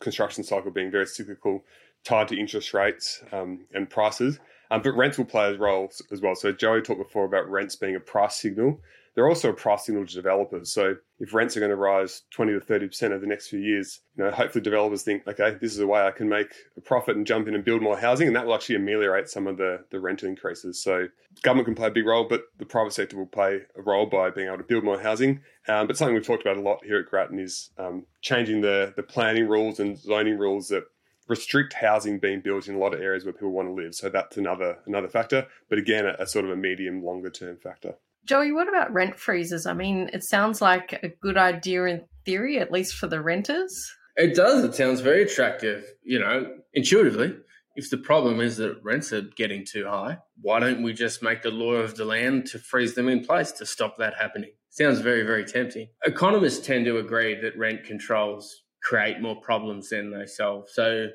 construction 0.00 0.44
cycle 0.44 0.70
being 0.70 0.90
very 0.90 1.06
cyclical, 1.06 1.64
tied 2.04 2.28
to 2.28 2.38
interest 2.38 2.74
rates 2.74 3.22
um, 3.32 3.66
and 3.72 3.88
prices. 3.88 4.38
Um, 4.70 4.82
but 4.82 4.96
rents 4.96 5.16
will 5.16 5.24
play 5.24 5.54
a 5.54 5.56
role 5.56 5.90
as 6.10 6.20
well. 6.20 6.34
So 6.34 6.52
Joey 6.52 6.82
talked 6.82 7.00
before 7.00 7.24
about 7.24 7.48
rents 7.48 7.76
being 7.76 7.96
a 7.96 8.00
price 8.00 8.36
signal. 8.36 8.80
They're 9.16 9.28
also 9.28 9.48
a 9.48 9.54
price 9.54 9.86
signal 9.86 10.06
to 10.06 10.14
developers. 10.14 10.70
So 10.70 10.96
if 11.18 11.32
rents 11.32 11.56
are 11.56 11.60
going 11.60 11.70
to 11.70 11.76
rise 11.76 12.22
20 12.32 12.52
to 12.52 12.60
30% 12.60 13.02
over 13.04 13.18
the 13.18 13.26
next 13.26 13.48
few 13.48 13.58
years, 13.58 14.02
you 14.14 14.22
know, 14.22 14.30
hopefully 14.30 14.62
developers 14.62 15.02
think, 15.02 15.26
okay, 15.26 15.56
this 15.58 15.72
is 15.72 15.80
a 15.80 15.86
way 15.86 16.02
I 16.02 16.10
can 16.10 16.28
make 16.28 16.52
a 16.76 16.82
profit 16.82 17.16
and 17.16 17.26
jump 17.26 17.48
in 17.48 17.54
and 17.54 17.64
build 17.64 17.80
more 17.80 17.98
housing. 17.98 18.26
And 18.26 18.36
that 18.36 18.46
will 18.46 18.54
actually 18.54 18.76
ameliorate 18.76 19.30
some 19.30 19.46
of 19.46 19.56
the, 19.56 19.82
the 19.90 20.00
rental 20.00 20.28
increases. 20.28 20.82
So 20.82 21.08
government 21.40 21.64
can 21.64 21.74
play 21.74 21.88
a 21.88 21.92
big 21.92 22.04
role, 22.04 22.26
but 22.28 22.42
the 22.58 22.66
private 22.66 22.92
sector 22.92 23.16
will 23.16 23.24
play 23.24 23.62
a 23.74 23.80
role 23.80 24.04
by 24.04 24.28
being 24.28 24.48
able 24.48 24.58
to 24.58 24.64
build 24.64 24.84
more 24.84 25.00
housing. 25.00 25.40
Um, 25.66 25.86
but 25.86 25.96
something 25.96 26.14
we've 26.14 26.26
talked 26.26 26.42
about 26.42 26.58
a 26.58 26.60
lot 26.60 26.84
here 26.84 26.98
at 26.98 27.06
Grattan 27.06 27.38
is 27.38 27.70
um, 27.78 28.04
changing 28.20 28.60
the, 28.60 28.92
the 28.96 29.02
planning 29.02 29.48
rules 29.48 29.80
and 29.80 29.98
zoning 29.98 30.36
rules 30.36 30.68
that 30.68 30.84
restrict 31.26 31.72
housing 31.72 32.18
being 32.18 32.42
built 32.42 32.68
in 32.68 32.74
a 32.74 32.78
lot 32.78 32.92
of 32.92 33.00
areas 33.00 33.24
where 33.24 33.32
people 33.32 33.50
want 33.50 33.66
to 33.66 33.72
live. 33.72 33.94
So 33.94 34.10
that's 34.10 34.36
another 34.36 34.78
another 34.86 35.08
factor. 35.08 35.46
But 35.70 35.78
again, 35.78 36.04
a, 36.04 36.16
a 36.18 36.26
sort 36.26 36.44
of 36.44 36.50
a 36.50 36.56
medium 36.56 37.02
longer 37.02 37.30
term 37.30 37.56
factor. 37.56 37.94
Joey, 38.26 38.52
what 38.52 38.68
about 38.68 38.92
rent 38.92 39.18
freezes? 39.18 39.66
I 39.66 39.72
mean, 39.72 40.10
it 40.12 40.24
sounds 40.24 40.60
like 40.60 40.92
a 41.02 41.08
good 41.08 41.36
idea 41.36 41.84
in 41.84 42.04
theory, 42.24 42.58
at 42.58 42.72
least 42.72 42.94
for 42.94 43.06
the 43.06 43.22
renters. 43.22 43.72
It 44.16 44.34
does. 44.34 44.64
It 44.64 44.74
sounds 44.74 45.00
very 45.00 45.22
attractive, 45.22 45.84
you 46.02 46.18
know, 46.18 46.46
intuitively. 46.74 47.36
If 47.76 47.90
the 47.90 47.98
problem 47.98 48.40
is 48.40 48.56
that 48.56 48.82
rents 48.82 49.12
are 49.12 49.20
getting 49.20 49.64
too 49.64 49.86
high, 49.86 50.18
why 50.40 50.58
don't 50.58 50.82
we 50.82 50.92
just 50.92 51.22
make 51.22 51.42
the 51.42 51.50
law 51.50 51.74
of 51.74 51.96
the 51.96 52.04
land 52.04 52.46
to 52.46 52.58
freeze 52.58 52.94
them 52.94 53.08
in 53.08 53.24
place 53.24 53.52
to 53.52 53.66
stop 53.66 53.98
that 53.98 54.14
happening? 54.14 54.50
Sounds 54.70 55.00
very, 55.00 55.22
very 55.22 55.44
tempting. 55.44 55.88
Economists 56.04 56.66
tend 56.66 56.86
to 56.86 56.98
agree 56.98 57.38
that 57.40 57.56
rent 57.56 57.84
controls 57.84 58.62
create 58.82 59.20
more 59.20 59.40
problems 59.40 59.90
than 59.90 60.10
they 60.10 60.26
solve. 60.26 60.68
So, 60.70 61.08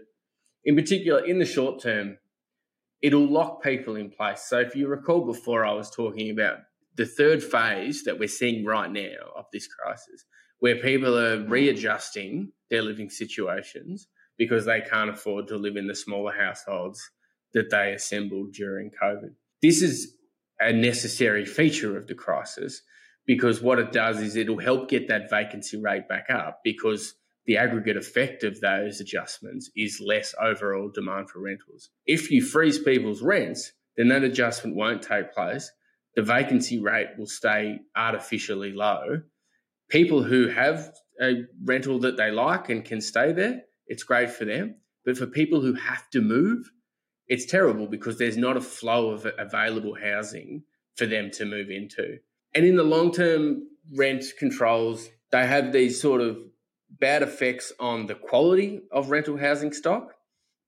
in 0.63 0.75
particular, 0.75 1.25
in 1.25 1.39
the 1.39 1.45
short 1.45 1.81
term, 1.81 2.19
it'll 3.01 3.27
lock 3.27 3.63
people 3.63 3.95
in 3.95 4.11
place. 4.11 4.43
So, 4.47 4.59
if 4.59 4.75
you 4.75 4.87
recall 4.87 5.25
before, 5.25 5.65
I 5.65 5.73
was 5.73 5.89
talking 5.89 6.29
about 6.29 6.57
the 6.95 7.05
third 7.05 7.43
phase 7.43 8.03
that 8.03 8.19
we're 8.19 8.27
seeing 8.27 8.65
right 8.65 8.91
now 8.91 9.31
of 9.35 9.45
this 9.51 9.67
crisis, 9.67 10.25
where 10.59 10.75
people 10.75 11.17
are 11.17 11.43
readjusting 11.45 12.51
their 12.69 12.81
living 12.81 13.09
situations 13.09 14.07
because 14.37 14.65
they 14.65 14.81
can't 14.81 15.09
afford 15.09 15.47
to 15.47 15.57
live 15.57 15.75
in 15.75 15.87
the 15.87 15.95
smaller 15.95 16.33
households 16.33 17.01
that 17.53 17.69
they 17.69 17.93
assembled 17.93 18.53
during 18.53 18.91
COVID. 19.01 19.33
This 19.61 19.81
is 19.81 20.15
a 20.59 20.71
necessary 20.71 21.45
feature 21.45 21.97
of 21.97 22.07
the 22.07 22.15
crisis 22.15 22.81
because 23.25 23.61
what 23.61 23.79
it 23.79 23.91
does 23.91 24.19
is 24.19 24.35
it'll 24.35 24.59
help 24.59 24.89
get 24.89 25.07
that 25.07 25.29
vacancy 25.29 25.77
rate 25.77 26.07
back 26.07 26.29
up 26.29 26.59
because 26.63 27.13
the 27.45 27.57
aggregate 27.57 27.97
effect 27.97 28.43
of 28.43 28.61
those 28.61 28.99
adjustments 28.99 29.69
is 29.75 29.99
less 29.99 30.35
overall 30.39 30.91
demand 30.93 31.29
for 31.29 31.39
rentals. 31.39 31.89
If 32.05 32.29
you 32.31 32.43
freeze 32.43 32.79
people's 32.79 33.21
rents, 33.21 33.71
then 33.97 34.09
that 34.09 34.23
adjustment 34.23 34.75
won't 34.75 35.01
take 35.01 35.33
place 35.33 35.71
the 36.15 36.23
vacancy 36.23 36.79
rate 36.79 37.09
will 37.17 37.27
stay 37.27 37.79
artificially 37.95 38.73
low. 38.73 39.21
People 39.89 40.23
who 40.23 40.47
have 40.47 40.91
a 41.21 41.43
rental 41.63 41.99
that 41.99 42.17
they 42.17 42.31
like 42.31 42.69
and 42.69 42.83
can 42.83 43.01
stay 43.01 43.31
there, 43.31 43.61
it's 43.87 44.03
great 44.03 44.29
for 44.29 44.45
them. 44.45 44.75
But 45.05 45.17
for 45.17 45.25
people 45.25 45.61
who 45.61 45.73
have 45.73 46.09
to 46.11 46.21
move, 46.21 46.71
it's 47.27 47.45
terrible 47.45 47.87
because 47.87 48.17
there's 48.17 48.37
not 48.37 48.57
a 48.57 48.61
flow 48.61 49.11
of 49.11 49.27
available 49.37 49.95
housing 49.95 50.63
for 50.95 51.05
them 51.05 51.31
to 51.31 51.45
move 51.45 51.69
into. 51.69 52.17
And 52.53 52.65
in 52.65 52.75
the 52.75 52.83
long 52.83 53.11
term 53.11 53.67
rent 53.95 54.25
controls, 54.37 55.09
they 55.31 55.47
have 55.47 55.71
these 55.71 56.01
sort 56.01 56.21
of 56.21 56.37
bad 56.89 57.23
effects 57.23 57.71
on 57.79 58.07
the 58.07 58.15
quality 58.15 58.81
of 58.91 59.09
rental 59.09 59.37
housing 59.37 59.71
stock. 59.71 60.13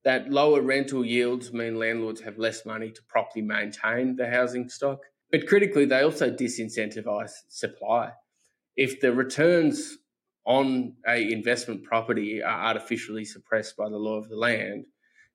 That 0.04 0.30
lower 0.30 0.60
rental 0.60 1.04
yields 1.04 1.52
mean 1.52 1.78
landlords 1.78 2.22
have 2.22 2.38
less 2.38 2.66
money 2.66 2.90
to 2.90 3.02
properly 3.08 3.42
maintain 3.42 4.16
the 4.16 4.28
housing 4.28 4.68
stock. 4.68 5.00
But 5.34 5.48
critically, 5.48 5.84
they 5.84 6.02
also 6.02 6.30
disincentivize 6.30 7.32
supply. 7.48 8.12
If 8.76 9.00
the 9.00 9.12
returns 9.12 9.98
on 10.46 10.94
a 11.08 11.32
investment 11.32 11.82
property 11.82 12.40
are 12.40 12.66
artificially 12.66 13.24
suppressed 13.24 13.76
by 13.76 13.88
the 13.88 13.96
law 13.96 14.14
of 14.14 14.28
the 14.28 14.36
land, 14.36 14.84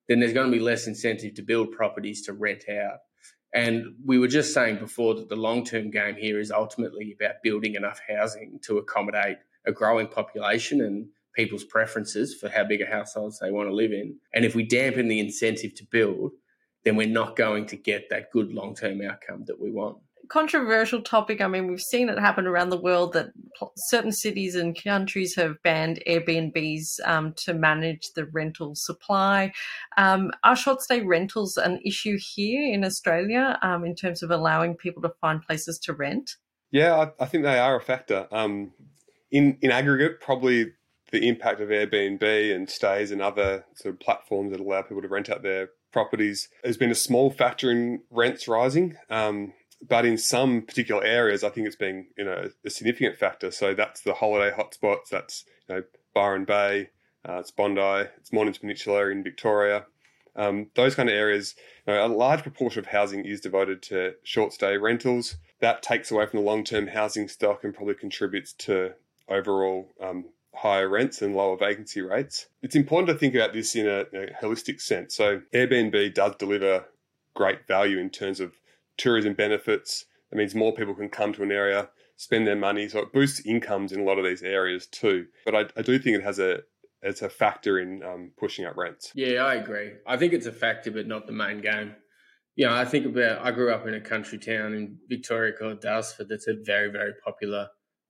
then 0.08 0.18
there's 0.18 0.32
going 0.32 0.50
to 0.50 0.56
be 0.56 0.64
less 0.64 0.86
incentive 0.86 1.34
to 1.34 1.42
build 1.42 1.72
properties 1.72 2.22
to 2.22 2.32
rent 2.32 2.64
out. 2.70 3.00
And 3.52 3.94
we 4.02 4.18
were 4.18 4.26
just 4.26 4.54
saying 4.54 4.78
before 4.78 5.16
that 5.16 5.28
the 5.28 5.36
long 5.36 5.66
term 5.66 5.90
game 5.90 6.14
here 6.14 6.40
is 6.40 6.50
ultimately 6.50 7.14
about 7.20 7.42
building 7.42 7.74
enough 7.74 8.00
housing 8.08 8.58
to 8.62 8.78
accommodate 8.78 9.36
a 9.66 9.72
growing 9.72 10.08
population 10.08 10.80
and 10.80 11.08
people's 11.34 11.64
preferences 11.64 12.34
for 12.34 12.48
how 12.48 12.64
big 12.64 12.80
a 12.80 12.86
households 12.86 13.38
they 13.38 13.50
want 13.50 13.68
to 13.68 13.74
live 13.74 13.92
in. 13.92 14.16
And 14.32 14.46
if 14.46 14.54
we 14.54 14.64
dampen 14.64 15.08
the 15.08 15.20
incentive 15.20 15.74
to 15.74 15.84
build, 15.84 16.32
then 16.84 16.96
we're 16.96 17.08
not 17.08 17.36
going 17.36 17.66
to 17.66 17.76
get 17.76 18.08
that 18.10 18.30
good 18.32 18.52
long 18.52 18.74
term 18.74 19.00
outcome 19.02 19.44
that 19.46 19.60
we 19.60 19.70
want. 19.70 19.98
Controversial 20.28 21.02
topic. 21.02 21.40
I 21.40 21.48
mean, 21.48 21.66
we've 21.66 21.80
seen 21.80 22.08
it 22.08 22.18
happen 22.18 22.46
around 22.46 22.68
the 22.68 22.80
world 22.80 23.14
that 23.14 23.30
certain 23.88 24.12
cities 24.12 24.54
and 24.54 24.80
countries 24.80 25.34
have 25.34 25.60
banned 25.64 26.00
Airbnbs 26.06 27.00
um, 27.04 27.34
to 27.38 27.52
manage 27.52 28.10
the 28.14 28.26
rental 28.26 28.76
supply. 28.76 29.52
Um, 29.96 30.30
are 30.44 30.54
short 30.54 30.82
stay 30.82 31.00
rentals 31.00 31.56
an 31.56 31.80
issue 31.84 32.16
here 32.20 32.72
in 32.72 32.84
Australia 32.84 33.58
um, 33.62 33.84
in 33.84 33.96
terms 33.96 34.22
of 34.22 34.30
allowing 34.30 34.76
people 34.76 35.02
to 35.02 35.12
find 35.20 35.42
places 35.42 35.80
to 35.84 35.94
rent? 35.94 36.36
Yeah, 36.70 36.94
I, 36.94 37.24
I 37.24 37.26
think 37.26 37.42
they 37.42 37.58
are 37.58 37.76
a 37.76 37.80
factor. 37.80 38.28
Um, 38.30 38.72
in 39.32 39.58
in 39.62 39.72
aggregate, 39.72 40.20
probably 40.20 40.72
the 41.10 41.26
impact 41.26 41.60
of 41.60 41.70
Airbnb 41.70 42.54
and 42.54 42.68
stays 42.68 43.10
and 43.10 43.20
other 43.20 43.64
sort 43.74 43.94
of 43.94 44.00
platforms 44.00 44.52
that 44.52 44.60
allow 44.60 44.82
people 44.82 45.02
to 45.02 45.08
rent 45.08 45.28
out 45.28 45.42
their 45.42 45.70
properties 45.92 46.48
has 46.64 46.76
been 46.76 46.90
a 46.90 46.96
small 46.96 47.30
factor 47.30 47.70
in 47.70 48.02
rents 48.10 48.48
rising. 48.48 48.96
Um, 49.08 49.52
but 49.86 50.04
in 50.04 50.18
some 50.18 50.62
particular 50.62 51.02
areas, 51.02 51.42
I 51.42 51.48
think 51.48 51.66
it's 51.66 51.76
been 51.76 52.06
you 52.16 52.24
know 52.24 52.50
a 52.64 52.70
significant 52.70 53.16
factor. 53.18 53.50
So 53.50 53.74
that's 53.74 54.02
the 54.02 54.14
holiday 54.14 54.54
hotspots. 54.54 55.08
That's 55.10 55.44
you 55.68 55.76
know 55.76 55.82
Byron 56.14 56.44
Bay, 56.44 56.90
uh, 57.28 57.38
it's 57.38 57.50
Bondi, 57.50 58.08
it's 58.18 58.32
Mornington 58.32 58.60
Peninsula 58.60 59.08
in 59.08 59.22
Victoria. 59.22 59.86
Um, 60.36 60.68
those 60.74 60.94
kind 60.94 61.08
of 61.08 61.14
areas, 61.14 61.54
you 61.86 61.92
know, 61.92 62.06
a 62.06 62.08
large 62.08 62.42
proportion 62.42 62.80
of 62.80 62.86
housing 62.86 63.24
is 63.24 63.40
devoted 63.40 63.82
to 63.84 64.14
short 64.22 64.52
stay 64.52 64.76
rentals. 64.76 65.36
That 65.60 65.82
takes 65.82 66.10
away 66.10 66.26
from 66.26 66.40
the 66.40 66.46
long 66.46 66.64
term 66.64 66.86
housing 66.86 67.28
stock 67.28 67.64
and 67.64 67.74
probably 67.74 67.94
contributes 67.94 68.52
to 68.54 68.94
overall 69.28 69.88
um, 70.00 70.26
higher 70.54 70.88
rents 70.88 71.22
and 71.22 71.34
lower 71.34 71.56
vacancy 71.56 72.02
rates. 72.02 72.48
It's 72.62 72.76
important 72.76 73.08
to 73.08 73.14
think 73.14 73.34
about 73.34 73.52
this 73.52 73.74
in 73.74 73.86
a, 73.86 74.00
a, 74.00 74.32
holistic 74.42 74.80
sense. 74.80 75.14
So, 75.14 75.42
Airbnb 75.54 76.14
does 76.14 76.36
deliver 76.36 76.86
great 77.34 77.66
value 77.66 77.98
in 77.98 78.10
terms 78.10 78.40
of 78.40 78.54
tourism 78.96 79.34
benefits. 79.34 80.06
That 80.30 80.36
means 80.36 80.54
more 80.54 80.74
people 80.74 80.94
can 80.94 81.08
come 81.08 81.32
to 81.34 81.42
an 81.42 81.52
area, 81.52 81.88
spend 82.16 82.46
their 82.46 82.56
money. 82.56 82.88
So, 82.88 83.00
it 83.00 83.12
boosts 83.12 83.44
incomes 83.46 83.92
in 83.92 84.00
a 84.00 84.04
lot 84.04 84.18
of 84.18 84.24
these 84.24 84.42
areas 84.42 84.86
too. 84.86 85.26
But 85.44 85.54
I, 85.54 85.66
I 85.76 85.82
do 85.82 85.98
think 85.98 86.16
it 86.16 86.24
has 86.24 86.38
a 86.38 86.62
it's 87.02 87.22
a 87.22 87.30
factor 87.30 87.78
in 87.78 88.02
um, 88.02 88.32
pushing 88.38 88.66
up 88.66 88.76
rents. 88.76 89.10
Yeah, 89.14 89.44
I 89.44 89.54
agree. 89.54 89.92
I 90.06 90.16
think 90.16 90.32
it's 90.32 90.46
a 90.46 90.52
factor, 90.52 90.90
but 90.90 91.06
not 91.06 91.26
the 91.26 91.32
main 91.32 91.60
game. 91.60 91.94
You 92.56 92.66
know, 92.66 92.74
I 92.74 92.84
think 92.84 93.06
about 93.06 93.44
I 93.44 93.52
grew 93.52 93.72
up 93.72 93.86
in 93.86 93.94
a 93.94 94.00
country 94.00 94.38
town 94.38 94.74
in 94.74 94.98
Victoria 95.08 95.52
called 95.58 95.80
Daylesford 95.80 96.28
that's 96.28 96.48
a 96.48 96.54
very, 96.62 96.90
very 96.90 97.12
popular 97.24 97.68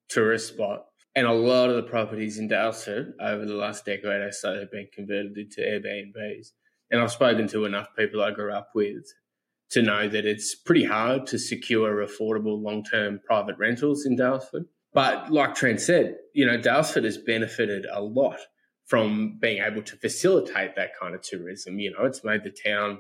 tourist 0.09 0.49
spot. 0.49 0.87
And 1.15 1.27
a 1.27 1.33
lot 1.33 1.71
of 1.71 1.77
the 1.77 1.83
properties 1.83 2.39
in 2.39 2.49
Daylesford 2.49 3.13
over 3.21 3.45
the 3.45 3.55
last 3.55 3.85
decade 3.85 4.23
or 4.23 4.33
so 4.33 4.59
have 4.59 4.71
been 4.71 4.89
converted 4.95 5.37
into 5.37 5.61
Airbnbs. 5.61 6.53
And 6.91 7.01
I've 7.01 7.11
spoken 7.11 7.49
to 7.49 7.65
enough 7.65 7.89
people 7.97 8.23
I 8.23 8.31
grew 8.31 8.53
up 8.53 8.69
with 8.75 9.05
to 9.71 9.83
know 9.83 10.09
that 10.09 10.27
it's 10.27 10.55
pretty 10.55 10.85
hard 10.85 11.27
to 11.29 11.39
secure 11.39 12.05
affordable 12.07 12.63
long 12.63 12.85
term 12.85 13.21
private 13.25 13.57
rentals 13.59 14.07
in 14.07 14.17
Daylesford. 14.17 14.67
But 14.93 15.31
like 15.31 15.55
Trent 15.55 15.81
said, 15.81 16.17
you 16.35 16.45
know, 16.47 16.59
Daylesford 16.59 17.05
has 17.05 17.19
benefited 17.19 17.87
a 17.91 18.03
lot 18.03 18.39
from 18.87 19.39
being 19.41 19.63
able 19.63 19.83
to 19.83 19.97
facilitate 19.97 20.75
that 20.75 20.91
kind 21.01 21.15
of 21.15 21.23
tourism. 21.23 21.79
You 21.79 21.93
know, 21.93 22.05
it's 22.05 22.25
made 22.25 22.43
the 22.43 22.51
town 22.51 22.99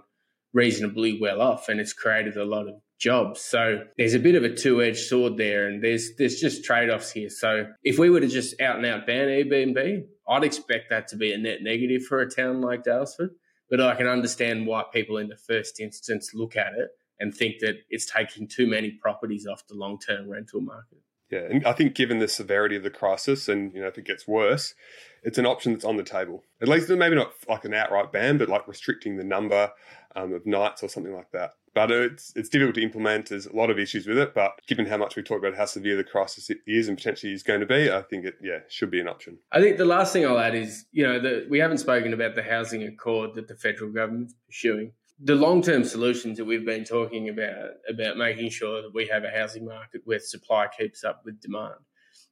reasonably 0.52 1.18
well 1.20 1.40
off 1.40 1.68
and 1.68 1.80
it's 1.80 1.92
created 1.92 2.36
a 2.36 2.44
lot 2.44 2.68
of 2.68 2.74
jobs. 2.98 3.40
So 3.40 3.84
there's 3.96 4.14
a 4.14 4.18
bit 4.18 4.34
of 4.34 4.44
a 4.44 4.54
two-edged 4.54 4.98
sword 4.98 5.36
there, 5.36 5.66
and 5.66 5.82
there's 5.82 6.16
there's 6.16 6.38
just 6.38 6.64
trade-offs 6.64 7.10
here. 7.10 7.30
So 7.30 7.66
if 7.82 7.98
we 7.98 8.10
were 8.10 8.20
to 8.20 8.28
just 8.28 8.60
out 8.60 8.76
and 8.76 8.86
out 8.86 9.06
ban 9.06 9.28
Airbnb, 9.28 10.04
I'd 10.28 10.44
expect 10.44 10.90
that 10.90 11.08
to 11.08 11.16
be 11.16 11.32
a 11.32 11.38
net 11.38 11.62
negative 11.62 12.04
for 12.04 12.20
a 12.20 12.30
town 12.30 12.60
like 12.60 12.84
Daylesford. 12.84 13.30
But 13.70 13.80
I 13.80 13.94
can 13.94 14.08
understand 14.08 14.66
why 14.66 14.84
people 14.92 15.16
in 15.16 15.28
the 15.28 15.36
first 15.36 15.80
instance 15.80 16.32
look 16.34 16.56
at 16.56 16.74
it 16.74 16.88
and 17.20 17.34
think 17.34 17.60
that 17.60 17.76
it's 17.88 18.06
taking 18.06 18.48
too 18.48 18.66
many 18.66 18.90
properties 18.90 19.46
off 19.46 19.66
the 19.68 19.76
long-term 19.76 20.28
rental 20.28 20.60
market. 20.60 20.98
Yeah, 21.30 21.46
and 21.48 21.66
I 21.66 21.72
think 21.72 21.94
given 21.94 22.18
the 22.18 22.28
severity 22.28 22.76
of 22.76 22.82
the 22.82 22.90
crisis, 22.90 23.48
and 23.48 23.72
you 23.72 23.80
know 23.80 23.86
if 23.86 23.96
it 23.98 24.04
gets 24.04 24.26
worse, 24.26 24.74
it's 25.22 25.38
an 25.38 25.46
option 25.46 25.72
that's 25.72 25.84
on 25.84 25.96
the 25.96 26.02
table. 26.02 26.42
At 26.60 26.68
least 26.68 26.88
maybe 26.88 27.14
not 27.14 27.32
like 27.48 27.64
an 27.64 27.74
outright 27.74 28.10
ban, 28.12 28.38
but 28.38 28.48
like 28.48 28.66
restricting 28.66 29.16
the 29.16 29.24
number 29.24 29.70
um, 30.16 30.32
of 30.32 30.44
nights 30.44 30.82
or 30.82 30.88
something 30.88 31.14
like 31.14 31.30
that. 31.32 31.54
but 31.72 31.90
it's 31.92 32.32
it's 32.34 32.48
difficult 32.48 32.74
to 32.76 32.82
implement. 32.82 33.28
There's 33.28 33.46
a 33.46 33.54
lot 33.54 33.70
of 33.70 33.78
issues 33.78 34.06
with 34.06 34.18
it, 34.18 34.34
but 34.34 34.60
given 34.66 34.86
how 34.86 34.96
much 34.96 35.14
we 35.14 35.22
talk 35.22 35.38
about 35.38 35.56
how 35.56 35.66
severe 35.66 35.96
the 35.96 36.04
crisis 36.04 36.50
is 36.66 36.88
and 36.88 36.96
potentially 36.96 37.32
is 37.32 37.42
going 37.44 37.60
to 37.60 37.66
be, 37.66 37.90
I 37.90 38.02
think 38.02 38.24
it 38.24 38.34
yeah 38.42 38.60
should 38.68 38.90
be 38.90 39.00
an 39.00 39.08
option. 39.08 39.38
I 39.52 39.60
think 39.60 39.78
the 39.78 39.84
last 39.84 40.12
thing 40.12 40.26
I'll 40.26 40.38
add 40.38 40.54
is 40.54 40.84
you 40.90 41.06
know 41.06 41.20
that 41.20 41.48
we 41.48 41.60
haven't 41.60 41.78
spoken 41.78 42.12
about 42.12 42.34
the 42.34 42.42
housing 42.42 42.82
accord 42.82 43.34
that 43.36 43.46
the 43.46 43.54
federal 43.54 43.92
government's 43.92 44.34
pursuing. 44.46 44.92
The 45.22 45.34
long 45.34 45.62
term 45.62 45.84
solutions 45.84 46.38
that 46.38 46.46
we've 46.46 46.64
been 46.64 46.84
talking 46.84 47.28
about 47.28 47.72
about 47.88 48.16
making 48.16 48.50
sure 48.50 48.80
that 48.80 48.94
we 48.94 49.06
have 49.08 49.22
a 49.22 49.30
housing 49.30 49.66
market 49.66 50.00
where 50.04 50.18
supply 50.18 50.66
keeps 50.78 51.04
up 51.04 51.22
with 51.24 51.40
demand. 51.40 51.74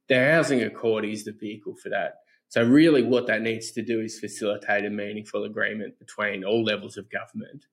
The 0.08 0.24
housing 0.24 0.62
accord 0.62 1.04
is 1.04 1.24
the 1.24 1.32
vehicle 1.32 1.74
for 1.82 1.90
that. 1.90 2.14
So 2.48 2.64
really, 2.64 3.02
what 3.02 3.26
that 3.26 3.42
needs 3.42 3.72
to 3.72 3.82
do 3.82 4.00
is 4.00 4.18
facilitate 4.18 4.86
a 4.86 4.90
meaningful 4.90 5.44
agreement 5.44 5.98
between 5.98 6.44
all 6.44 6.64
levels 6.64 6.96
of 6.96 7.10
government 7.10 7.66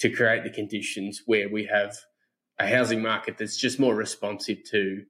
to 0.00 0.10
create 0.10 0.42
the 0.42 0.50
conditions 0.50 1.22
where 1.26 1.48
we 1.48 1.66
have 1.66 1.94
a 2.58 2.66
housing 2.66 3.00
market 3.00 3.38
that's 3.38 3.56
just 3.56 3.78
more 3.78 3.94
responsive 3.94 4.64
to 4.70 5.04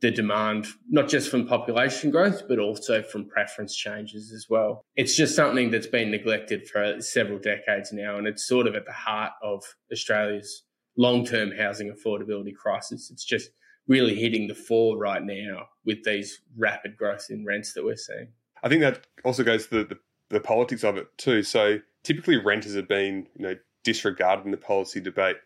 the 0.00 0.10
demand, 0.10 0.66
not 0.88 1.08
just 1.08 1.30
from 1.30 1.46
population 1.46 2.10
growth, 2.10 2.42
but 2.48 2.58
also 2.58 3.02
from 3.02 3.24
preference 3.24 3.74
changes 3.74 4.32
as 4.32 4.46
well. 4.48 4.84
It's 4.96 5.16
just 5.16 5.34
something 5.34 5.70
that's 5.70 5.88
been 5.88 6.10
neglected 6.10 6.68
for 6.68 7.00
several 7.00 7.38
decades 7.38 7.92
now, 7.92 8.16
and 8.16 8.26
it's 8.26 8.46
sort 8.46 8.66
of 8.66 8.74
at 8.74 8.86
the 8.86 8.92
heart 8.92 9.32
of 9.42 9.64
Australia's 9.92 10.62
long 10.96 11.24
term 11.24 11.52
housing 11.52 11.92
affordability 11.92 12.54
crisis. 12.54 13.10
It's 13.10 13.24
just 13.24 13.50
really 13.88 14.14
hitting 14.14 14.46
the 14.48 14.54
fore 14.54 14.98
right 14.98 15.22
now 15.22 15.66
with 15.84 16.04
these 16.04 16.42
rapid 16.56 16.96
growth 16.96 17.26
in 17.30 17.44
rents 17.44 17.72
that 17.72 17.84
we're 17.84 17.96
seeing. 17.96 18.28
I 18.62 18.68
think 18.68 18.82
that 18.82 19.06
also 19.24 19.42
goes 19.42 19.66
to 19.68 19.78
the, 19.78 19.84
the, 19.84 19.98
the 20.30 20.40
politics 20.40 20.84
of 20.84 20.96
it 20.96 21.08
too. 21.16 21.42
So 21.42 21.78
typically 22.02 22.36
renters 22.36 22.74
have 22.74 22.88
been, 22.88 23.26
you 23.36 23.42
know, 23.46 23.56
disregarded 23.84 24.44
in 24.44 24.50
the 24.50 24.58
policy 24.58 25.00
debate. 25.00 25.36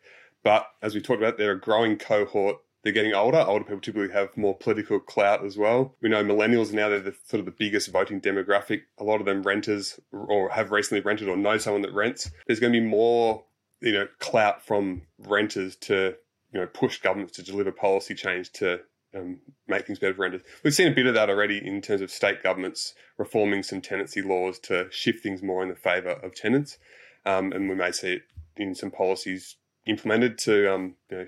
But 0.43 0.67
as 0.83 0.95
we 0.95 1.01
talked 1.01 1.23
about, 1.23 1.39
they're 1.39 1.53
a 1.53 1.61
growing 1.61 1.97
cohort. 1.97 2.57
They're 2.83 2.93
getting 2.93 3.15
older. 3.15 3.39
Older 3.39 3.65
people 3.65 3.81
typically 3.81 4.13
have 4.13 4.37
more 4.37 4.57
political 4.57 4.99
clout 4.99 5.45
as 5.45 5.57
well. 5.57 5.95
We 6.03 6.09
know 6.09 6.25
millennials 6.25 6.73
now, 6.73 6.89
they're 6.89 7.01
the, 7.01 7.15
sort 7.25 7.39
of 7.39 7.47
the 7.47 7.53
biggest 7.53 7.91
voting 7.91 8.21
demographic. 8.21 8.83
A 8.99 9.05
lot 9.05 9.21
of 9.21 9.27
them 9.27 9.43
renters 9.43 10.01
or 10.11 10.51
have 10.51 10.73
recently 10.73 11.01
rented 11.01 11.29
or 11.29 11.37
know 11.37 11.59
someone 11.59 11.83
that 11.83 11.93
rents. 11.93 12.31
There's 12.47 12.61
going 12.61 12.73
to 12.73 12.81
be 12.81 12.85
more, 12.85 13.45
you 13.81 13.93
know, 13.93 14.09
clout 14.19 14.65
from 14.65 15.03
renters 15.19 15.77
to, 15.77 16.17
you 16.53 16.61
know, 16.61 16.67
push 16.67 17.01
governments 17.01 17.37
to 17.37 17.43
deliver 17.43 17.71
policy 17.71 18.15
change 18.15 18.51
to 18.55 18.81
um, 19.15 19.39
make 19.69 19.87
things 19.87 19.99
better 19.99 20.15
for 20.15 20.23
renters. 20.23 20.43
We've 20.65 20.75
seen 20.75 20.89
a 20.89 20.95
bit 20.95 21.07
of 21.07 21.15
that 21.15 21.31
already 21.31 21.65
in 21.65 21.81
terms 21.83 22.01
of 22.01 22.11
state 22.11 22.43
governments 22.43 22.95
reforming 23.17 23.63
some 23.63 23.81
tenancy 23.81 24.23
laws 24.23 24.59
to 24.61 24.89
shift 24.91 25.23
things 25.23 25.43
more 25.43 25.63
in 25.63 25.69
the 25.69 25.77
favour 25.77 26.11
of 26.11 26.35
tenants. 26.35 26.79
Um, 27.25 27.53
and 27.53 27.69
we 27.69 27.77
may 27.77 27.93
see 27.93 28.15
it 28.15 28.23
in 28.57 28.75
some 28.75 28.91
policies 28.91 29.57
implemented 29.87 30.39
to 30.39 30.73
um, 30.73 30.95
you 31.11 31.19
know, 31.19 31.27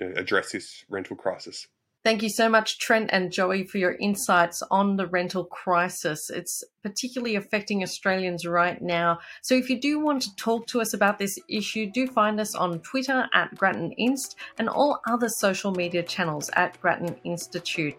Uh, 0.00 0.12
address 0.14 0.52
this 0.52 0.84
rental 0.88 1.16
crisis. 1.16 1.66
Thank 2.04 2.22
you 2.22 2.30
so 2.30 2.48
much, 2.48 2.78
Trent 2.78 3.10
and 3.12 3.32
Joey, 3.32 3.64
for 3.64 3.78
your 3.78 3.96
insights 3.96 4.62
on 4.70 4.96
the 4.96 5.06
rental 5.06 5.44
crisis. 5.44 6.30
It's 6.30 6.62
particularly 6.82 7.34
affecting 7.34 7.82
Australians 7.82 8.46
right 8.46 8.80
now. 8.80 9.18
So, 9.42 9.54
if 9.56 9.68
you 9.68 9.80
do 9.80 9.98
want 9.98 10.22
to 10.22 10.34
talk 10.36 10.66
to 10.68 10.80
us 10.80 10.94
about 10.94 11.18
this 11.18 11.38
issue, 11.48 11.90
do 11.90 12.06
find 12.06 12.40
us 12.40 12.54
on 12.54 12.80
Twitter 12.80 13.28
at 13.34 13.54
Grattan 13.56 13.92
Inst 13.98 14.36
and 14.58 14.68
all 14.68 15.00
other 15.08 15.28
social 15.28 15.72
media 15.72 16.02
channels 16.02 16.50
at 16.54 16.80
Grattan 16.80 17.16
Institute. 17.24 17.96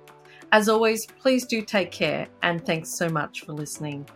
As 0.52 0.70
always, 0.70 1.06
please 1.06 1.46
do 1.46 1.62
take 1.62 1.92
care 1.92 2.28
and 2.42 2.66
thanks 2.66 2.90
so 2.90 3.10
much 3.10 3.42
for 3.42 3.54
listening. 3.54 4.08